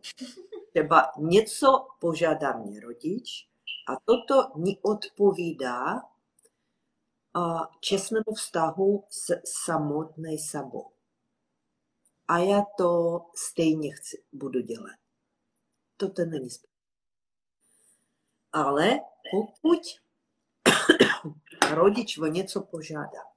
[0.71, 3.49] Třeba něco požádá mě rodič
[3.89, 6.03] a toto neodpovídá
[7.81, 10.94] čestnému vztahu s samotné sebou.
[12.29, 14.97] A já to stejně chci, budu dělat.
[15.97, 16.75] Toto není správné.
[18.53, 19.01] Ale
[19.31, 19.81] pokud
[21.75, 23.35] rodič o něco požádá,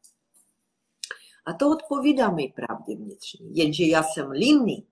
[1.48, 3.58] a to odpovídá mi pravdě vnitřní.
[3.58, 4.88] Jenže já jsem líný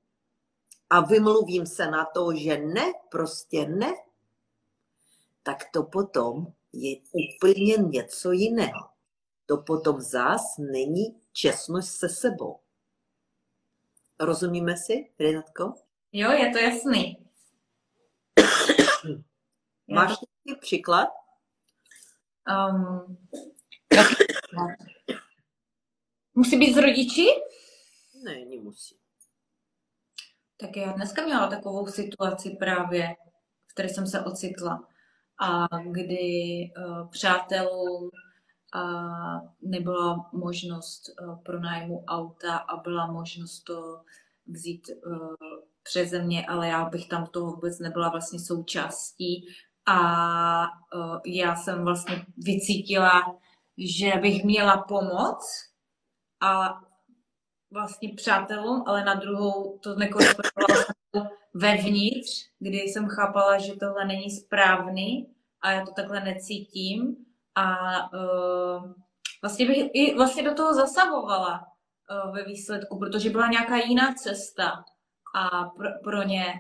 [0.89, 3.93] a vymluvím se na to, že ne, prostě ne,
[5.43, 8.89] tak to potom je úplně něco jiného.
[9.45, 12.59] To potom zás není čestnost se sebou.
[14.19, 15.73] Rozumíme si, Renatko?
[16.11, 17.27] Jo, je to jasný.
[19.87, 20.09] Máš
[20.45, 21.09] nějaký příklad?
[22.49, 23.17] Um,
[26.35, 27.25] Musí být z rodiči?
[28.23, 28.97] Ne, nemusí.
[30.57, 33.15] Tak já dneska měla takovou situaci právě,
[33.67, 34.87] v které jsem se ocitla.
[35.41, 38.09] A kdy uh, přátelům
[39.61, 44.01] nebyla možnost uh, pronájmu auta a byla možnost to
[44.47, 45.35] vzít uh,
[45.83, 49.47] přeze mě, ale já bych tam toho vůbec nebyla vlastně součástí.
[49.85, 53.37] A uh, já jsem vlastně vycítila,
[53.77, 55.45] že bych měla pomoc,
[56.41, 56.81] a
[57.71, 60.85] vlastně přátelům, ale na druhou to nekorespondovala
[61.53, 65.27] vevnitř, kdy jsem chápala, že tohle není správný
[65.61, 67.24] a já to takhle necítím
[67.55, 67.73] a
[68.13, 68.93] uh,
[69.41, 74.83] vlastně bych i vlastně do toho zasahovala uh, ve výsledku, protože byla nějaká jiná cesta
[75.35, 76.53] a pro, pro ně,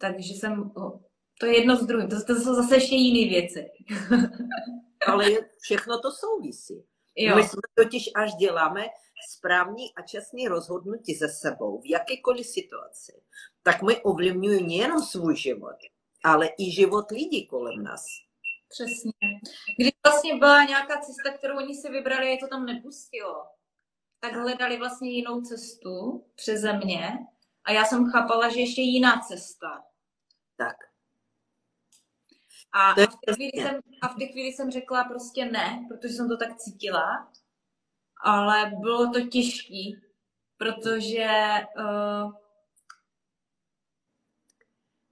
[0.00, 1.00] takže jsem, uh,
[1.40, 3.70] to je jedno z druhým, to, to jsou zase ještě jiné věci.
[5.06, 5.26] Ale
[5.60, 6.84] všechno to souvisí.
[7.16, 7.36] Jo.
[7.36, 8.86] My jsme totiž až děláme
[9.30, 13.22] správní a čestný rozhodnutí ze sebou v jakékoliv situaci,
[13.62, 15.76] tak my ovlivňujeme nejenom svůj život,
[16.24, 18.04] ale i život lidí kolem nás.
[18.72, 19.12] Přesně.
[19.78, 23.46] Když vlastně byla nějaká cesta, kterou oni si vybrali, je to tam nepustilo,
[24.20, 27.18] tak hledali vlastně jinou cestu přeze mě
[27.64, 29.84] a já jsem chápala, že ještě jiná cesta.
[30.56, 30.76] Tak.
[32.72, 36.14] A, a, v té chvíli jsem, a v té chvíli jsem řekla prostě ne, protože
[36.14, 37.32] jsem to tak cítila
[38.22, 40.00] ale bylo to těžké,
[40.56, 41.28] protože
[41.78, 42.32] uh...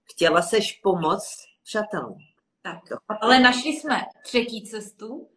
[0.03, 2.17] chtěla seš pomoct přátelům.
[2.63, 2.79] Tak,
[3.21, 5.29] ale našli jsme třetí cestu.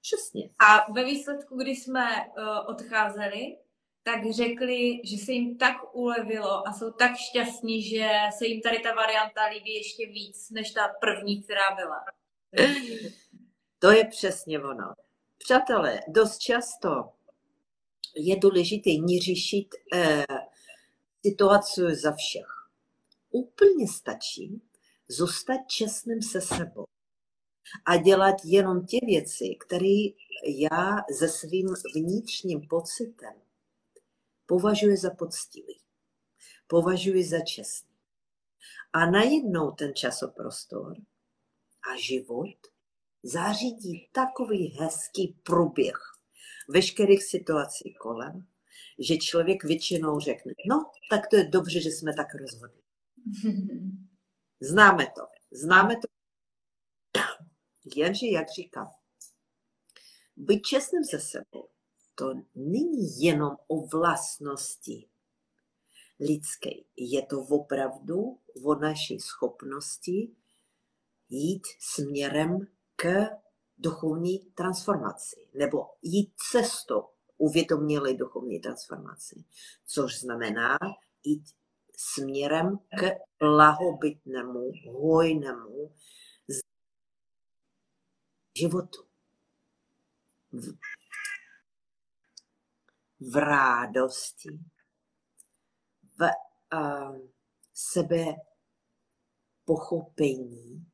[0.00, 0.50] Přesně.
[0.58, 3.56] A ve výsledku, když jsme uh, odcházeli,
[4.02, 8.08] tak řekli, že se jim tak ulevilo a jsou tak šťastní, že
[8.38, 12.04] se jim tady ta varianta líbí ještě víc, než ta první, která byla.
[13.78, 14.94] To je přesně ono.
[15.38, 17.12] Přátelé, dost často
[18.16, 20.24] je důležité neřešit eh,
[21.26, 22.46] situaci za všech.
[23.30, 24.62] Úplně stačí
[25.16, 26.84] zůstat čestným se sebou
[27.86, 30.02] a dělat jenom ty věci, které
[30.46, 33.34] já se svým vnitřním pocitem
[34.46, 35.80] považuji za poctivý,
[36.66, 37.96] považuji za čestný.
[38.92, 40.96] A najednou ten časoprostor
[41.92, 42.56] a život
[43.22, 45.98] zařídí takový hezký průběh
[46.68, 48.46] veškerých situací kolem,
[48.98, 52.82] že člověk většinou řekne, no, tak to je dobře, že jsme tak rozhodli.
[54.62, 55.22] Známe to.
[55.50, 56.08] Známe to.
[57.96, 58.90] Jenže, jak říkám,
[60.36, 61.68] být čestným se sebou,
[62.14, 65.08] to není jenom o vlastnosti
[66.20, 66.70] lidské.
[66.96, 70.36] Je to opravdu o naší schopnosti
[71.28, 72.58] jít směrem
[72.96, 73.28] k
[73.78, 77.08] duchovní transformaci nebo jít cestou
[77.38, 79.44] uvědomělé duchovní transformaci,
[79.86, 80.78] což znamená
[81.24, 81.44] jít
[82.14, 85.94] směrem k blahobytnému, hojnému
[88.58, 89.12] životu.
[90.52, 90.78] v,
[93.20, 94.48] v rádosti,
[96.18, 96.30] v
[96.74, 97.18] uh,
[97.74, 98.24] sebe
[99.64, 100.86] pochopení,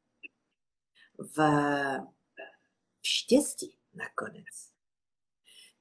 [1.18, 1.38] v,
[3.00, 4.72] v štěstí nakonec.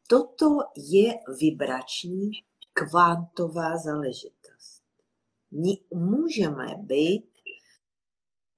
[0.08, 2.32] Toto je vibrační
[2.74, 4.37] kvantová záležitost.
[5.94, 7.30] Můžeme být,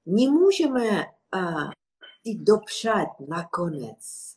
[0.05, 1.71] ní můžeme uh,
[2.27, 4.35] si dopřát nakonec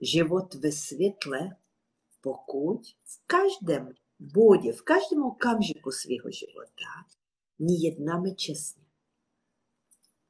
[0.00, 1.56] život ve světle,
[2.20, 7.16] pokud v každém bodě, v každém okamžiku svého života
[7.58, 8.86] ní jednáme čestně.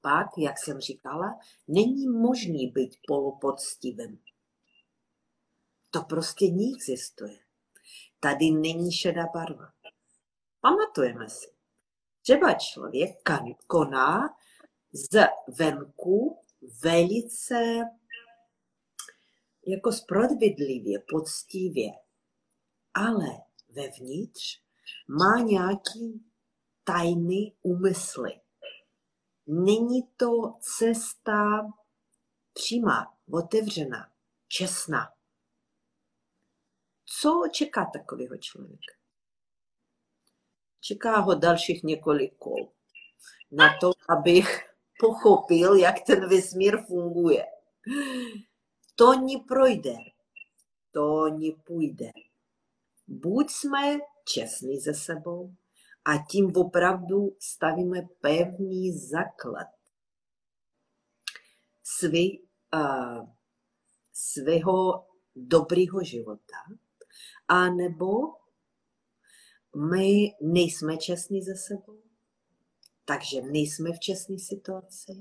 [0.00, 1.38] Pak, jak jsem říkala,
[1.68, 4.18] není možný být polopoctivým.
[5.90, 7.38] To prostě neexistuje.
[8.20, 9.72] Tady není šedá barva.
[10.66, 11.46] Pamatujeme si.
[12.22, 13.10] Třeba člověk
[13.66, 14.36] koná
[14.92, 15.26] z
[15.58, 16.44] venku
[16.82, 17.54] velice
[19.66, 21.92] jako spravedlivě, poctivě,
[22.94, 23.26] ale
[23.68, 24.62] vevnitř
[25.08, 26.26] má nějaký
[26.84, 28.40] tajný úmysly.
[29.46, 31.62] Není to cesta
[32.52, 34.12] přímá, otevřená,
[34.48, 35.12] čestná.
[37.04, 38.95] Co čeká takového člověka?
[41.04, 42.68] Ho dalších několik kol
[43.52, 44.64] na to, abych
[45.00, 47.46] pochopil, jak ten vesmír funguje.
[48.94, 49.94] To neprojde,
[50.92, 52.10] to nepůjde.
[53.06, 55.54] Buď jsme čestní ze sebou
[56.04, 59.66] a tím opravdu stavíme pevný základ
[61.84, 62.42] svý,
[62.74, 63.28] uh,
[64.12, 65.06] svého
[65.36, 66.56] dobrého života,
[67.48, 68.34] a nebo
[69.76, 72.02] my nejsme čestní ze sebou,
[73.04, 75.12] takže nejsme v čestné situaci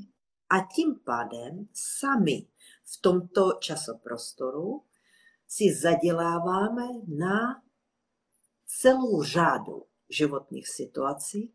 [0.50, 2.48] a tím pádem sami
[2.84, 4.84] v tomto časoprostoru
[5.48, 7.64] si zaděláváme na
[8.66, 11.54] celou řádu životních situací,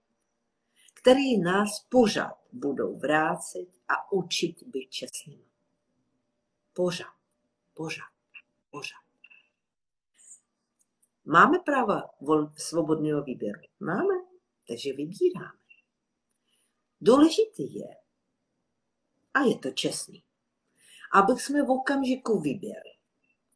[0.95, 5.45] které nás pořád budou vrátit a učit být čestnými.
[6.73, 7.15] Pořád,
[7.75, 8.13] pořád,
[8.71, 9.10] pořád.
[11.31, 12.11] Máme práva
[12.57, 13.61] svobodného výběru?
[13.81, 14.15] Máme,
[14.69, 15.59] takže vybíráme.
[17.01, 17.97] Důležitý je,
[19.35, 20.25] a je to čestný,
[21.13, 22.91] aby jsme v okamžiku výběru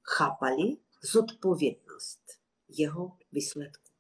[0.03, 2.21] chápali zodpovědnost
[2.69, 3.91] jeho výsledku.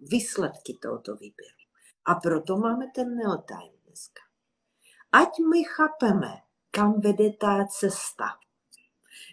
[0.00, 1.56] Výsledky tohoto výběru.
[2.04, 4.20] A proto máme ten neotajm dneska.
[5.12, 6.32] Ať my chápeme,
[6.70, 8.24] kam vede ta cesta,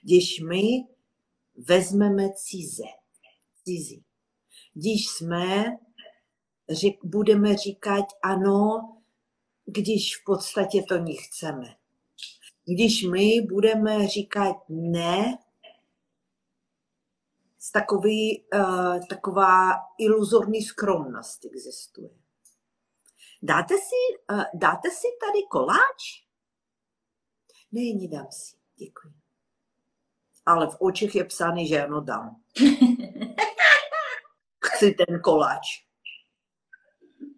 [0.04, 0.62] když my
[1.56, 3.01] vezmeme cize,
[3.64, 4.04] cizí.
[4.74, 5.66] Když jsme,
[6.70, 8.80] řek, budeme říkat ano,
[9.66, 11.76] když v podstatě to nechceme.
[12.66, 15.38] Když my budeme říkat ne,
[17.74, 22.10] takový, uh, taková iluzorní skromnost existuje.
[23.42, 26.26] Dáte si, uh, dáte si tady koláč?
[27.72, 28.56] Ne, nedám si.
[28.76, 29.14] Děkuji.
[30.46, 32.42] Ale v očích je psány, že ano, dám.
[34.82, 35.86] Chci ten koláč.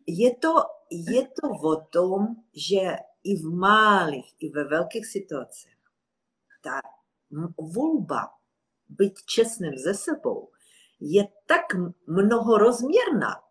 [0.08, 5.78] Je to je to o tom, že i v malých, i ve velkých situacích
[6.62, 6.82] ta
[7.60, 8.32] volba
[8.89, 10.52] být čestným ze sebou
[11.00, 11.76] je tak
[12.08, 13.44] mnohorozměrná,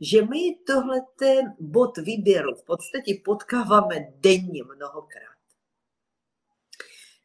[0.00, 5.38] že my tohle ten bod výběru v podstatě potkáváme denně mnohokrát.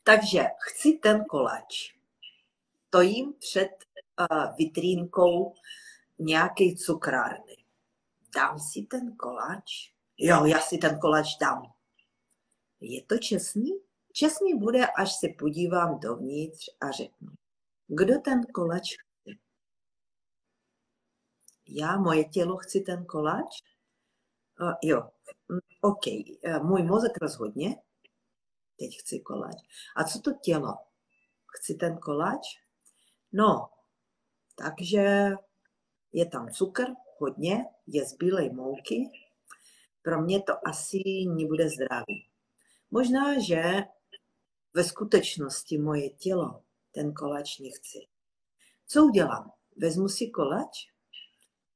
[0.04, 1.94] Takže chci ten koláč.
[2.88, 3.89] Stojím před uh,
[4.58, 5.54] vitrínkou
[6.20, 7.60] nějaké cukrárny
[8.36, 9.94] dám si ten koláč?
[10.18, 11.74] Jo, já si ten koláč dám.
[12.82, 13.72] Je to čestný?
[14.14, 17.32] Čestný bude, až se podívám dovnitř a řeknu,
[17.88, 19.32] kdo ten koláč chce?
[21.68, 23.62] Já, moje tělo, chci ten koláč?
[24.62, 25.10] Uh, jo,
[25.50, 27.76] mm, OK, uh, můj mozek rozhodně,
[28.80, 29.56] teď chci koláč.
[29.96, 30.74] A co to tělo?
[31.58, 32.42] Chci ten koláč?
[33.32, 33.70] No,
[34.64, 35.32] takže
[36.14, 36.86] je tam cukr,
[37.18, 39.12] hodně, je z bílé mouky,
[40.02, 42.30] pro mě to asi nebude zdravý.
[42.92, 43.64] Možná, že
[44.74, 48.00] ve skutečnosti moje tělo ten koláč nechci.
[48.88, 49.52] Co udělám?
[49.78, 50.88] Vezmu si koláč?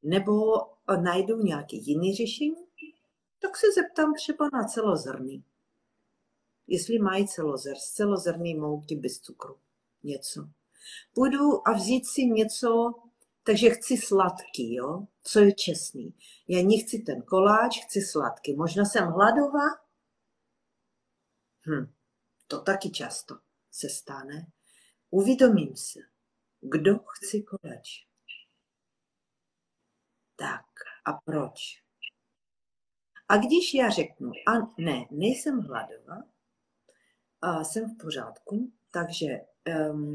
[0.04, 0.34] Nebo
[1.02, 2.66] najdu nějaký jiný řešení?
[3.40, 5.44] Tak se zeptám třeba na celozrný.
[6.68, 9.58] Jestli mají celozr, celozrný mouky bez cukru.
[10.04, 10.50] Něco.
[11.14, 12.94] Půjdu a vzít si něco
[13.44, 15.08] takže chci sladký, jo?
[15.24, 16.16] Co je čestný.
[16.48, 18.56] Já nechci ten koláč, chci sladký.
[18.56, 19.68] Možná jsem hladová?
[21.68, 21.94] Hm,
[22.48, 23.36] to taky často.
[23.72, 24.48] se stane,
[25.10, 26.00] uvědomím se,
[26.62, 28.06] kdo chci koláč.
[30.36, 30.66] Tak
[31.06, 31.84] a proč?
[33.28, 36.24] A když já řeknu, a ne, nejsem hladová,
[37.42, 39.28] a jsem v pořádku, takže
[39.92, 40.14] um,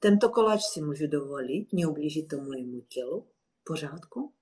[0.00, 3.26] tento koláč si můžu dovolit, neublížit to mojemu tělu,
[3.60, 4.34] v pořádku.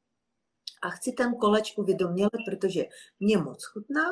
[0.82, 2.84] A chci ten koláč uvědoměle, protože
[3.20, 4.04] mě moc chutná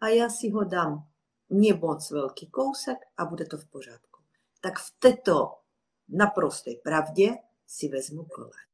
[0.00, 1.08] a já si ho dám
[1.48, 4.20] mě moc velký kousek a bude to v pořádku.
[4.60, 5.60] Tak v této
[6.08, 7.30] naprosté pravdě
[7.66, 8.68] si vezmu koláč.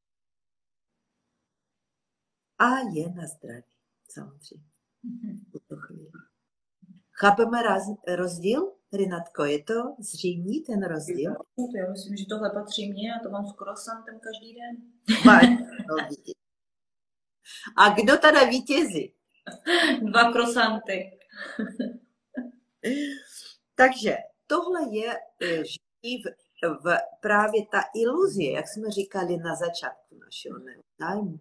[2.58, 3.72] A je na zdraví,
[4.08, 4.66] samozřejmě.
[5.04, 6.10] Mm-hmm.
[7.12, 7.58] Chápeme
[8.16, 8.79] rozdíl?
[8.92, 11.34] Rinatko, je to zřejmě ten rozdíl?
[11.76, 14.76] Já myslím, že tohle patří mně a to mám skoro santem každý den.
[17.76, 19.14] a kdo teda vítězí?
[20.02, 21.18] Dva krosanty.
[23.74, 24.16] Takže
[24.46, 25.12] tohle je
[25.42, 26.24] e, žití v,
[26.84, 30.58] v právě ta iluzie, jak jsme říkali na začátku našeho
[30.98, 31.40] zájmu.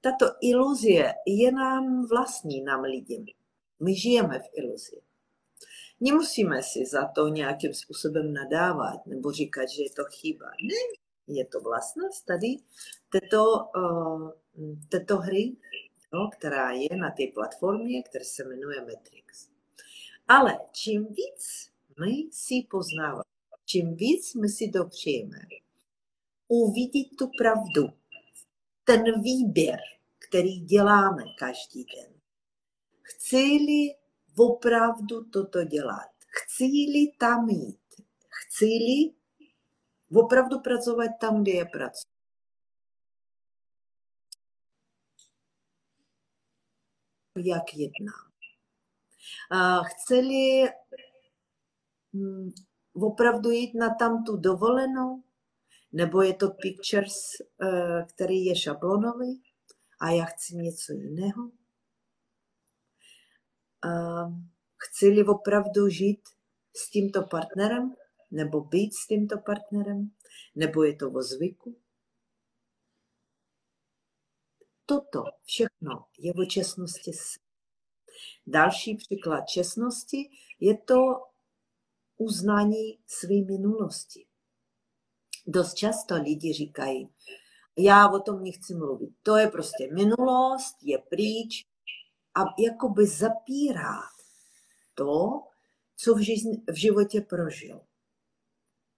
[0.00, 3.24] Tato iluzie je nám vlastní, nám lidem.
[3.80, 5.07] My žijeme v iluzi.
[6.00, 10.46] Nemusíme si za to nějakým způsobem nadávat nebo říkat, že je to chyba.
[10.46, 10.98] Ne,
[11.34, 12.56] je to vlastnost tady
[13.08, 13.44] této,
[13.76, 14.30] uh,
[14.88, 15.56] této hry,
[16.12, 19.48] no, která je na té platformě, která se jmenuje Matrix.
[20.28, 21.70] Ale čím víc
[22.00, 23.22] my si poznáváme,
[23.64, 25.38] čím víc my si dopřejeme
[26.48, 27.88] uvidět tu pravdu,
[28.84, 29.78] ten výběr,
[30.18, 32.12] který děláme každý den.
[33.02, 33.94] Chci-li
[34.38, 37.80] opravdu toto dělat, chci-li tam jít,
[38.28, 39.14] chci-li
[40.14, 42.18] opravdu pracovat tam, kde je pracuji.
[47.36, 48.28] Jak jednám.
[49.84, 50.68] Chci-li
[52.12, 52.50] hm,
[52.92, 55.22] opravdu jít na tam tu dovolenou,
[55.92, 57.14] nebo je to pictures,
[57.62, 59.42] eh, který je šablonový
[60.00, 61.50] a já chci něco jiného.
[64.76, 66.28] Chci-li opravdu žít
[66.76, 67.94] s tímto partnerem,
[68.30, 70.10] nebo být s tímto partnerem,
[70.54, 71.76] nebo je to o zvyku.
[74.86, 77.10] Toto všechno je o čestnosti.
[78.46, 80.96] Další příklad čestnosti je to
[82.16, 84.26] uznání své minulosti.
[85.46, 87.08] Dost často lidi říkají,
[87.78, 89.10] já o tom nechci mluvit.
[89.22, 91.68] To je prostě minulost, je pryč
[92.34, 94.00] a jakoby zapírá
[94.94, 95.42] to,
[95.96, 97.80] co v, žizni, v životě prožil.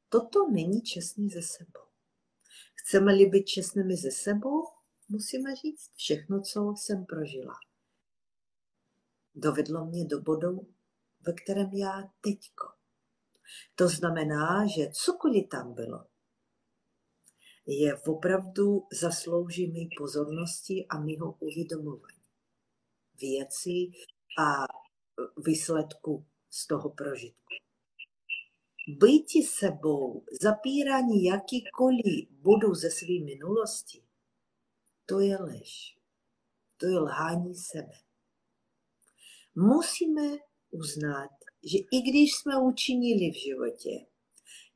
[0.08, 1.86] Toto není čestný ze sebou.
[2.74, 4.66] Chceme-li být čestnými ze sebou,
[5.08, 7.54] musíme říct všechno, co jsem prožila.
[9.34, 10.66] Dovedlo mě do bodu,
[11.20, 12.68] ve kterém já teďko.
[13.74, 16.06] To znamená, že cokoliv tam bylo,
[17.66, 22.19] je opravdu zaslouží mý pozornosti a mýho uvědomování
[23.20, 23.92] věcí
[24.38, 24.66] a
[25.46, 27.40] výsledku z toho prožitku.
[28.88, 34.02] Bejti sebou, zapírání jakýkoliv bodu ze své minulosti,
[35.06, 35.96] to je lež.
[36.76, 37.92] To je lhání sebe.
[39.54, 40.36] Musíme
[40.70, 41.30] uznat,
[41.64, 44.06] že i když jsme učinili v životě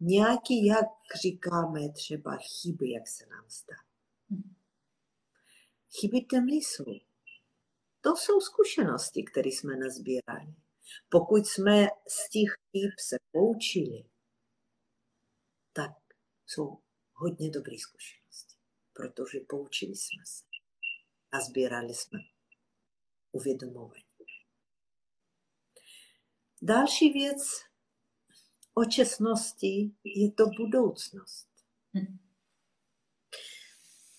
[0.01, 0.86] nějaký, jak
[1.22, 3.76] říkáme, třeba chyby, jak se nám zdá.
[6.01, 6.84] Chyby tam nejsou.
[8.05, 10.55] To jsou zkušenosti, které jsme nazbírali.
[11.09, 14.05] Pokud jsme z těch chyb se poučili,
[15.72, 15.90] tak
[16.46, 16.78] jsou
[17.12, 18.55] hodně dobré zkušenosti,
[18.92, 20.44] protože poučili jsme se
[21.32, 22.18] a sbírali jsme
[23.32, 24.05] uvědomování.
[26.62, 27.42] Další věc
[28.74, 31.48] o čestnosti je to budoucnost.
[31.94, 32.18] Hm.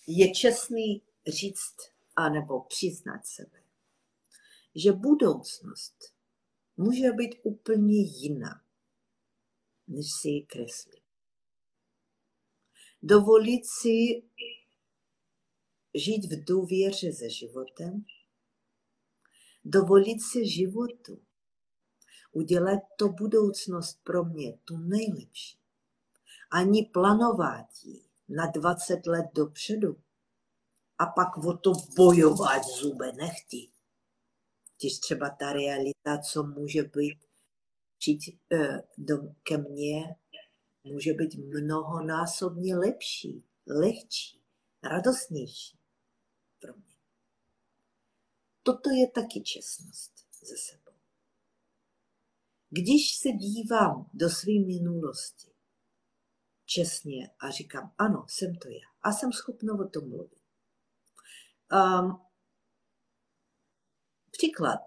[0.06, 1.76] Je čestný říct
[2.16, 3.65] anebo přiznat sebe,
[4.76, 5.96] že budoucnost
[6.76, 8.64] může být úplně jiná,
[9.88, 11.02] než si ji kreslí.
[13.02, 14.22] Dovolit si
[15.94, 18.04] žít v důvěře se životem,
[19.64, 21.22] dovolit si životu
[22.32, 25.58] udělat to budoucnost pro mě tu nejlepší.
[26.50, 30.02] Ani plánovat ji na 20 let dopředu
[30.98, 33.75] a pak o to bojovat zube nechty.
[34.80, 37.18] Když třeba ta realita, co může být
[37.98, 40.16] přijít eh, do, ke mně,
[40.84, 44.42] může být mnohonásobně lepší, lehčí,
[44.82, 45.78] radostnější
[46.60, 46.94] pro mě.
[48.62, 50.92] Toto je taky čestnost ze sebou.
[52.70, 55.50] Když se dívám do své minulosti
[56.64, 60.42] čestně a říkám, ano, jsem to já a jsem schopna o tom mluvit.
[61.72, 62.25] Um,
[64.36, 64.80] příklad.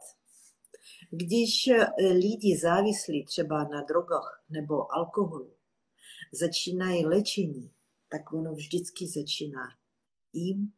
[1.11, 5.55] Když lidi závislí třeba na drogách nebo alkoholu,
[6.31, 7.73] začínají léčení,
[8.09, 9.77] tak ono vždycky začíná
[10.31, 10.73] tím,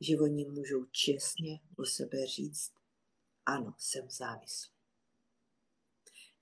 [0.00, 2.72] že oni můžou čestně o sebe říct,
[3.46, 4.72] ano, jsem závislý.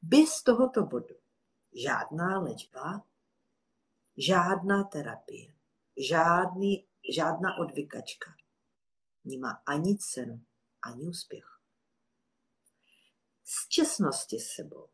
[0.02, 1.14] Bez tohoto bodu
[1.82, 3.06] žádná léčba,
[4.16, 5.54] žádná terapie,
[5.96, 8.30] žádný, žádná odvykačka
[9.24, 10.44] nemá ani cenu,
[10.82, 11.57] ani úspěch.
[13.51, 14.88] Z čestnosti sebou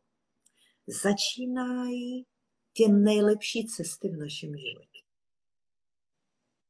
[0.87, 2.25] začínají
[2.73, 5.01] ty nejlepší cesty v našem životě.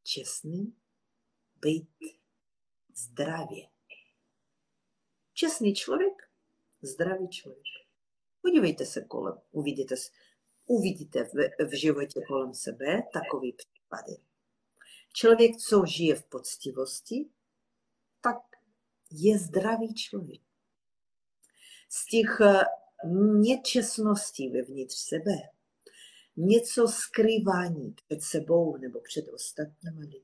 [0.04, 0.76] Čestný,
[1.62, 1.90] být
[2.96, 3.70] zdravě.
[5.34, 6.30] Čestný člověk,
[6.82, 7.64] zdravý člověk.
[8.42, 9.96] Podívejte se kolem, uvidíte,
[10.66, 14.18] uvidíte v, v životě kolem sebe takový případy.
[15.14, 17.30] Člověk, co žije v poctivosti,
[18.22, 18.38] tak
[19.12, 20.45] je zdravý člověk.
[21.96, 22.64] Z těch eh,
[23.48, 25.32] nečestností vevnitř sebe,
[26.38, 30.20] něco skrývání před sebou nebo před ostatními lidmi.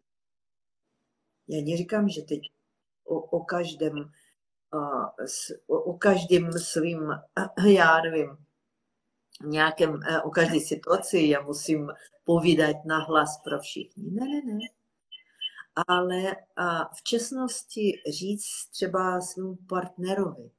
[1.48, 2.40] Já neříkám, že teď
[3.04, 4.12] o, o každém
[5.68, 7.12] o, každém svým,
[7.66, 8.38] já nevím,
[9.46, 11.92] nějakém, o každé situaci já musím
[12.24, 14.12] povídat nahlas pro všichni.
[14.12, 14.68] Ne, ne, ne.
[15.88, 16.36] Ale
[16.96, 20.52] v čestnosti říct třeba svému partnerovi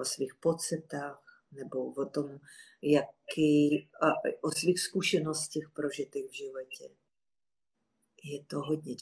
[0.00, 2.38] o svých pocitách nebo o tom,
[2.82, 3.88] jaký,
[4.40, 6.88] o svých zkušenostech prožitých v životě.
[8.24, 8.96] Je to hodně.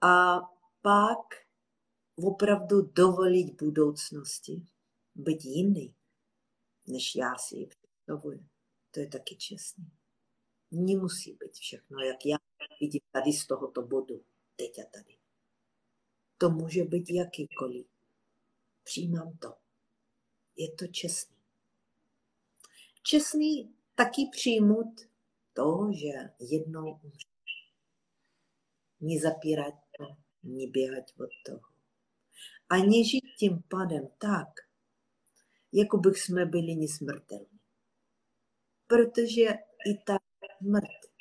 [0.00, 0.40] A
[0.82, 1.18] pak
[2.16, 4.66] opravdu dovolit budoucnosti
[5.14, 5.94] být jiný,
[6.86, 8.46] než já si ji představuji.
[8.90, 9.90] To je taky čestný.
[10.70, 12.36] Nemusí být všechno, jak já
[12.80, 14.24] vidím tady z tohoto bodu,
[14.56, 15.18] teď a tady.
[16.38, 17.86] To může být jakýkoliv.
[18.88, 19.54] Přijímám to.
[20.56, 21.36] Je to čestný.
[23.02, 25.00] Čestný taky přijmout
[25.52, 27.28] to, že jednou umře.
[29.00, 30.04] Nezapírat to,
[30.42, 31.60] neběhat od toho
[32.68, 34.48] a nežít tím pádem tak,
[35.72, 37.60] jako bych jsme byli nesmrtelní.
[38.86, 39.44] Protože
[39.86, 40.18] i ta
[40.58, 41.12] smrt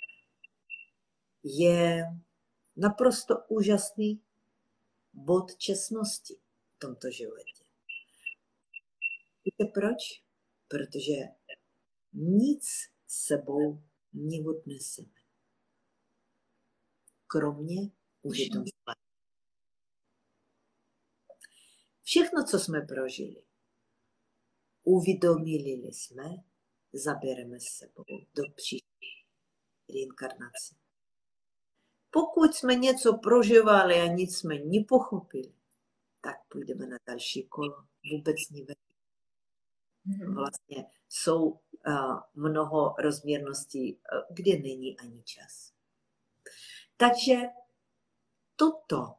[1.43, 2.05] je
[2.75, 4.21] naprosto úžasný
[5.13, 6.35] bod čestnosti
[6.75, 7.56] v tomto životě.
[9.47, 10.23] Víte proč?
[10.67, 11.13] Protože
[12.13, 12.65] nic
[13.07, 13.83] sebou
[14.13, 15.13] neodneseme.
[17.27, 17.91] Kromě
[18.21, 18.71] uvědomství.
[22.03, 23.43] Všechno, co jsme prožili,
[24.83, 26.23] uvědomili jsme,
[26.93, 28.03] zabereme s sebou
[28.35, 29.25] do příští
[29.89, 30.75] reinkarnace.
[32.09, 35.53] Pokud jsme něco prožívali a nic jsme nepochopili,
[36.21, 37.87] tak půjdeme na další kolo.
[38.11, 38.86] Vůbec nevím.
[40.07, 40.35] Mhm.
[40.35, 41.59] Vlastně jsou uh,
[42.35, 43.99] mnoho rozměrností, uh,
[44.35, 45.73] kde není ani čas.
[46.97, 47.35] Takže
[48.55, 49.15] toto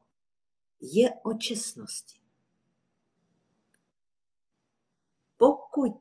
[0.81, 2.19] je o čestnosti.
[5.39, 6.01] pokud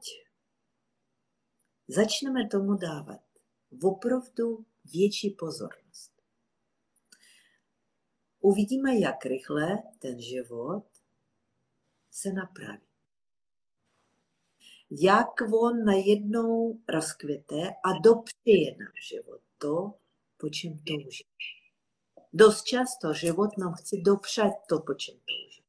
[1.87, 3.21] začneme tomu dávat
[3.83, 6.11] opravdu větší pozornost,
[8.39, 10.85] uvidíme, jak rychle ten život
[12.11, 12.86] se napraví.
[14.91, 19.93] Jak on najednou rozkvěte a dopřeje nám život to,
[20.37, 21.25] po čem touží.
[22.33, 25.63] Dost často život nám chce dopřát to, po čem touží.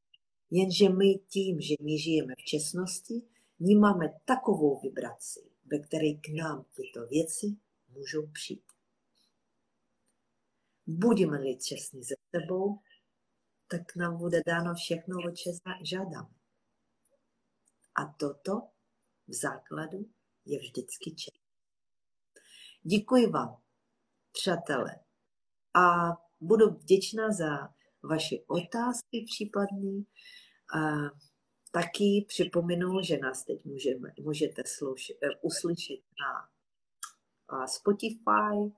[0.51, 3.23] Jenže my tím, že my žijeme v čestnosti,
[3.59, 7.47] vnímáme takovou vibraci, ve které k nám tyto věci
[7.89, 8.73] můžou přijít.
[10.87, 12.79] Budeme-li čestní ze sebou,
[13.69, 15.53] tak nám bude dáno všechno, o čem
[15.83, 16.31] žádáme.
[17.95, 18.69] A toto
[19.29, 20.11] v základu
[20.45, 21.43] je vždycky čest.
[22.83, 23.57] Děkuji vám,
[24.33, 25.01] přátelé,
[25.75, 30.03] a budu vděčná za vaše otázky případné.
[31.73, 38.73] Taky připomenu, že nás teď můžeme, můžete sluš, eh, uslyšet na Spotify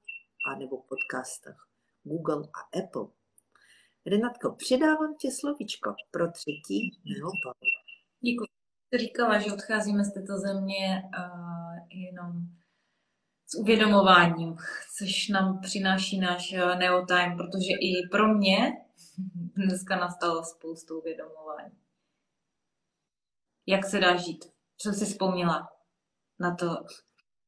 [0.47, 1.57] a nebo podcastech
[2.03, 3.07] Google a Apple.
[4.07, 7.55] Renatko, předávám ti slovičko pro třetí neopal.
[8.21, 8.60] Děkuji.
[8.99, 12.33] Říkala, že odcházíme z této země uh, jenom
[13.47, 14.57] s uvědomováním,
[14.99, 18.73] což nám přináší náš eh, neotime, protože i pro mě
[19.57, 21.81] dneska nastalo spoustu uvědomování
[23.67, 24.45] jak se dá žít
[24.83, 25.69] jsem si vzpomněla
[26.39, 26.67] na to,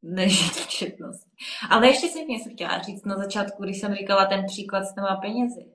[0.02, 1.30] nežít v četnosti.
[1.70, 5.16] Ale ještě jsem něco chtěla říct na začátku, když jsem říkala ten příklad s těma
[5.16, 5.72] penězi.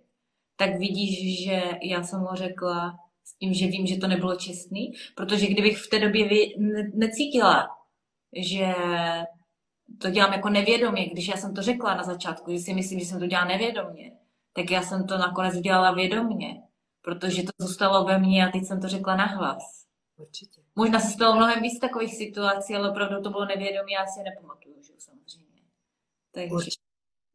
[0.56, 3.00] Tak vidíš, že já jsem ho řekla
[3.40, 6.48] tím, že vím, že to nebylo čestný, protože kdybych v té době
[6.94, 7.70] necítila,
[8.36, 8.74] že
[10.02, 13.06] to dělám jako nevědomě, když já jsem to řekla na začátku, že si myslím, že
[13.06, 14.12] jsem to dělala nevědomě,
[14.54, 16.62] tak já jsem to nakonec udělala vědomě,
[17.02, 19.86] protože to zůstalo ve mně a teď jsem to řekla nahlas.
[20.18, 20.62] Určitě.
[20.76, 24.24] Možná se stalo mnohem víc takových situací, ale opravdu to bylo nevědomí, já si je
[24.24, 25.62] nepamatuju, že samozřejmě.
[26.32, 26.56] Takže...
[26.56, 26.82] Určitě.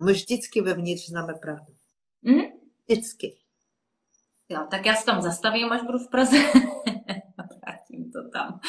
[0.05, 1.75] My vždycky vevnitř známe pravdu.
[2.23, 2.43] Mm?
[2.89, 3.37] Vždycky.
[4.53, 6.37] Jo, tak já se tam zastavím, až budu v Praze.
[7.63, 8.61] Vrátím to tam.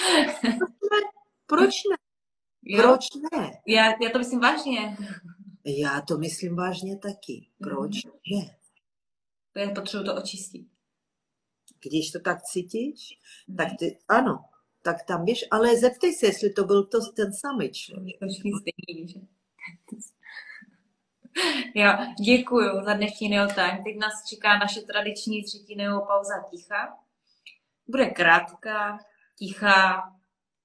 [1.46, 1.98] Proč ne?
[2.64, 2.82] Jo?
[2.82, 3.52] Proč ne?
[3.68, 4.98] Já, já to myslím vážně.
[5.66, 7.48] Já to myslím vážně taky.
[7.64, 8.12] Proč mm.
[8.32, 8.58] ne?
[9.56, 10.68] Já potřebuji to očistit.
[11.86, 13.20] Když to tak cítíš,
[13.58, 14.46] tak ty, ano,
[14.82, 18.20] tak tam běž, ale zeptej se, jestli to byl to ten samý člověk.
[18.20, 19.20] To stejný, že?
[21.76, 21.92] Jo,
[22.26, 23.82] děkuji za dnešní neotime.
[23.84, 26.98] Teď nás čeká naše tradiční třetí neopauza ticha.
[27.88, 29.00] Bude krátká,
[29.36, 30.12] tichá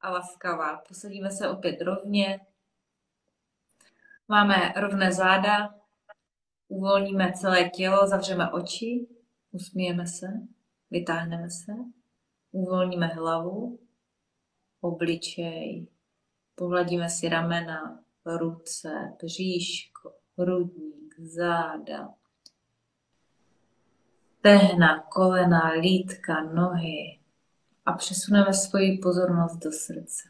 [0.00, 0.82] a laskavá.
[0.88, 2.40] Posadíme se opět rovně.
[4.28, 5.74] Máme rovné záda,
[6.68, 9.06] uvolníme celé tělo, zavřeme oči,
[9.50, 10.26] usmějeme se,
[10.90, 11.72] vytáhneme se,
[12.52, 13.78] uvolníme hlavu,
[14.80, 15.86] obličej,
[16.54, 22.14] pohladíme si ramena, ruce, bříško, hrudník, záda,
[24.40, 27.18] tehna, kolena, lítka, nohy
[27.86, 30.28] a přesuneme svoji pozornost do srdce.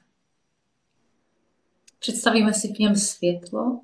[1.98, 3.80] Představíme si v něm světlo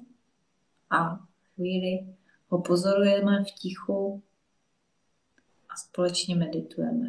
[0.91, 2.17] a chvíli
[2.49, 4.23] ho pozorujeme v tichu
[5.69, 7.07] a společně meditujeme.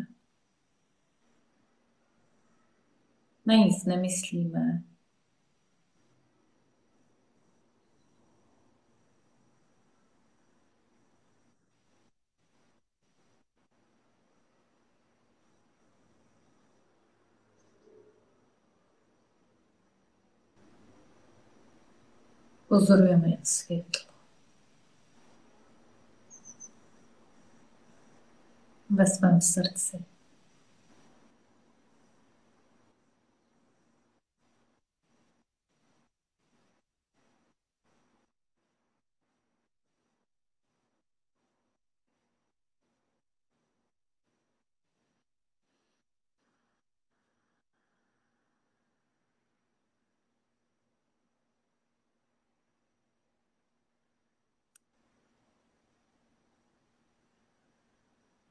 [3.45, 4.83] Na nic nemyslíme,
[22.75, 24.11] Pozorujeme jen světlo.
[28.89, 30.14] Ve svém srdci.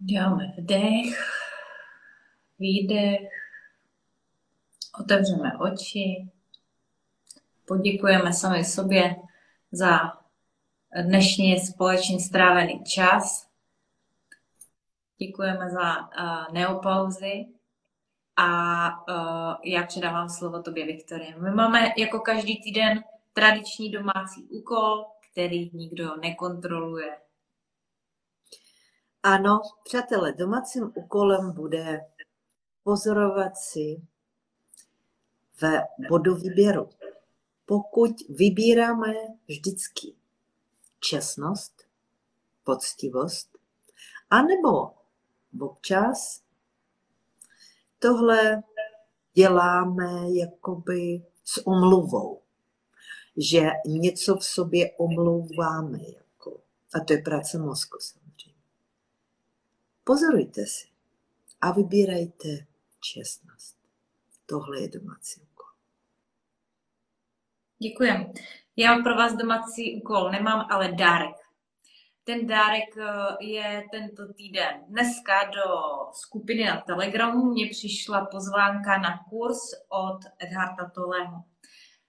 [0.07, 1.19] Děláme vdech,
[2.59, 3.29] výdech,
[5.01, 6.29] otevřeme oči,
[7.65, 9.17] poděkujeme sami sobě
[9.73, 10.13] za
[11.03, 13.49] dnešní společně strávený čas.
[15.19, 17.47] Děkujeme za uh, neopauzy
[18.37, 21.37] a uh, já předávám slovo tobě, Viktorie.
[21.39, 27.24] My máme jako každý týden tradiční domácí úkol, který nikdo nekontroluje.
[29.27, 32.07] Ano, přátelé, domácím úkolem bude
[32.83, 34.03] pozorovat si
[35.61, 36.91] ve bodu výběru.
[37.67, 39.15] Pokud vybíráme
[39.49, 40.15] vždycky
[41.01, 41.83] čestnost,
[42.65, 43.59] poctivost,
[44.31, 44.91] anebo
[45.61, 46.43] občas
[47.99, 48.63] tohle
[49.35, 52.41] děláme jakoby s omluvou,
[53.37, 55.99] že něco v sobě omlouváme.
[56.17, 56.61] Jako,
[56.95, 57.99] a to je práce mozku.
[60.07, 60.89] Pozorujte si
[61.61, 62.49] a vybírejte
[63.01, 63.77] čestnost.
[64.47, 65.67] Tohle je domácí úkol.
[67.79, 68.33] Děkujem.
[68.77, 71.37] Já pro vás domácí úkol nemám, ale dárek.
[72.25, 74.85] Ten dárek eh, je tento týden.
[74.89, 75.65] Dneska do
[76.13, 81.45] skupiny na Telegramu mě přišla pozvánka na kurz od Edharda Toleho.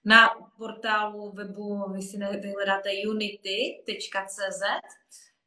[0.06, 4.62] Na portálu webu vy si vyhledáte unity.cz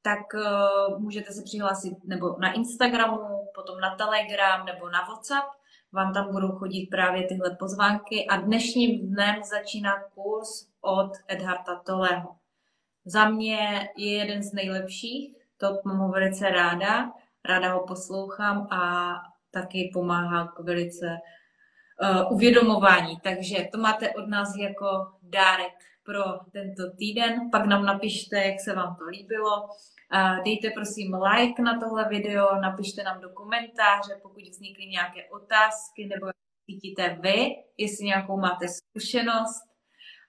[0.02, 5.48] tak uh, můžete se přihlásit nebo na Instagramu, potom na Telegram nebo na WhatsApp.
[5.92, 12.36] Vám tam budou chodit právě tyhle pozvánky a dnešním dnem začíná kurz od Edharda Toleho.
[13.04, 17.12] Za mě je jeden z nejlepších, to mám ho velice ráda,
[17.44, 19.12] ráda ho poslouchám a
[19.50, 21.06] taky pomáhá k velice
[22.02, 23.20] uh, uvědomování.
[23.20, 27.50] Takže to máte od nás jako dárek pro tento týden.
[27.50, 29.68] Pak nám napište, jak se vám to líbilo.
[30.44, 36.26] Dejte prosím like na tohle video, napište nám do komentáře, pokud vznikly nějaké otázky nebo
[36.66, 37.38] cítíte vy,
[37.76, 39.64] jestli nějakou máte zkušenost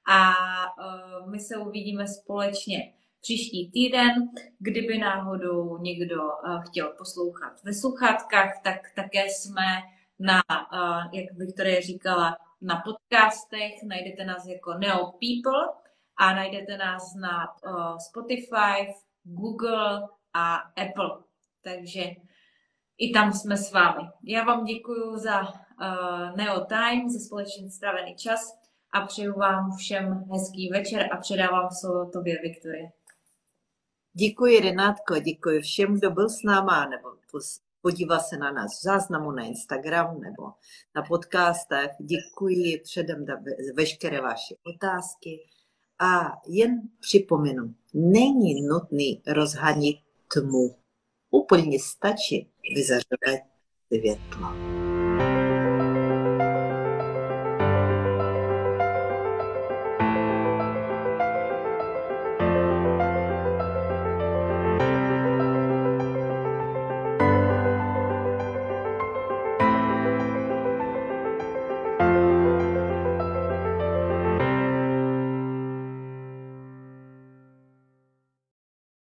[0.09, 4.13] a uh, my se uvidíme společně příští týden.
[4.59, 9.67] Kdyby náhodou někdo uh, chtěl poslouchat ve sluchátkách, tak také jsme
[10.19, 15.68] na, uh, jak Viktorie říkala, na podcastech, najdete nás jako Neo People
[16.18, 18.93] a najdete nás na uh, Spotify,
[19.24, 21.24] Google a Apple.
[21.64, 22.03] Takže
[22.97, 24.10] i tam jsme s vámi.
[24.24, 28.60] Já vám děkuji za uh, Neo Time, za společně stravený čas
[28.93, 32.91] a přeju vám všem hezký večer a předávám slovo tobě, Viktorie.
[34.14, 37.10] Děkuji, Renátko, děkuji všem, kdo byl s náma, nebo
[37.82, 40.43] podíval se na nás v záznamu na Instagram nebo
[40.95, 41.91] na podcastech.
[41.99, 43.34] Děkuji předem za
[43.75, 45.39] veškeré vaše otázky.
[45.99, 49.97] A jen připomenu, není nutný rozhanit
[50.34, 50.75] tmu.
[51.32, 53.49] Úplně stačí vyzařovat
[53.88, 54.68] světlo.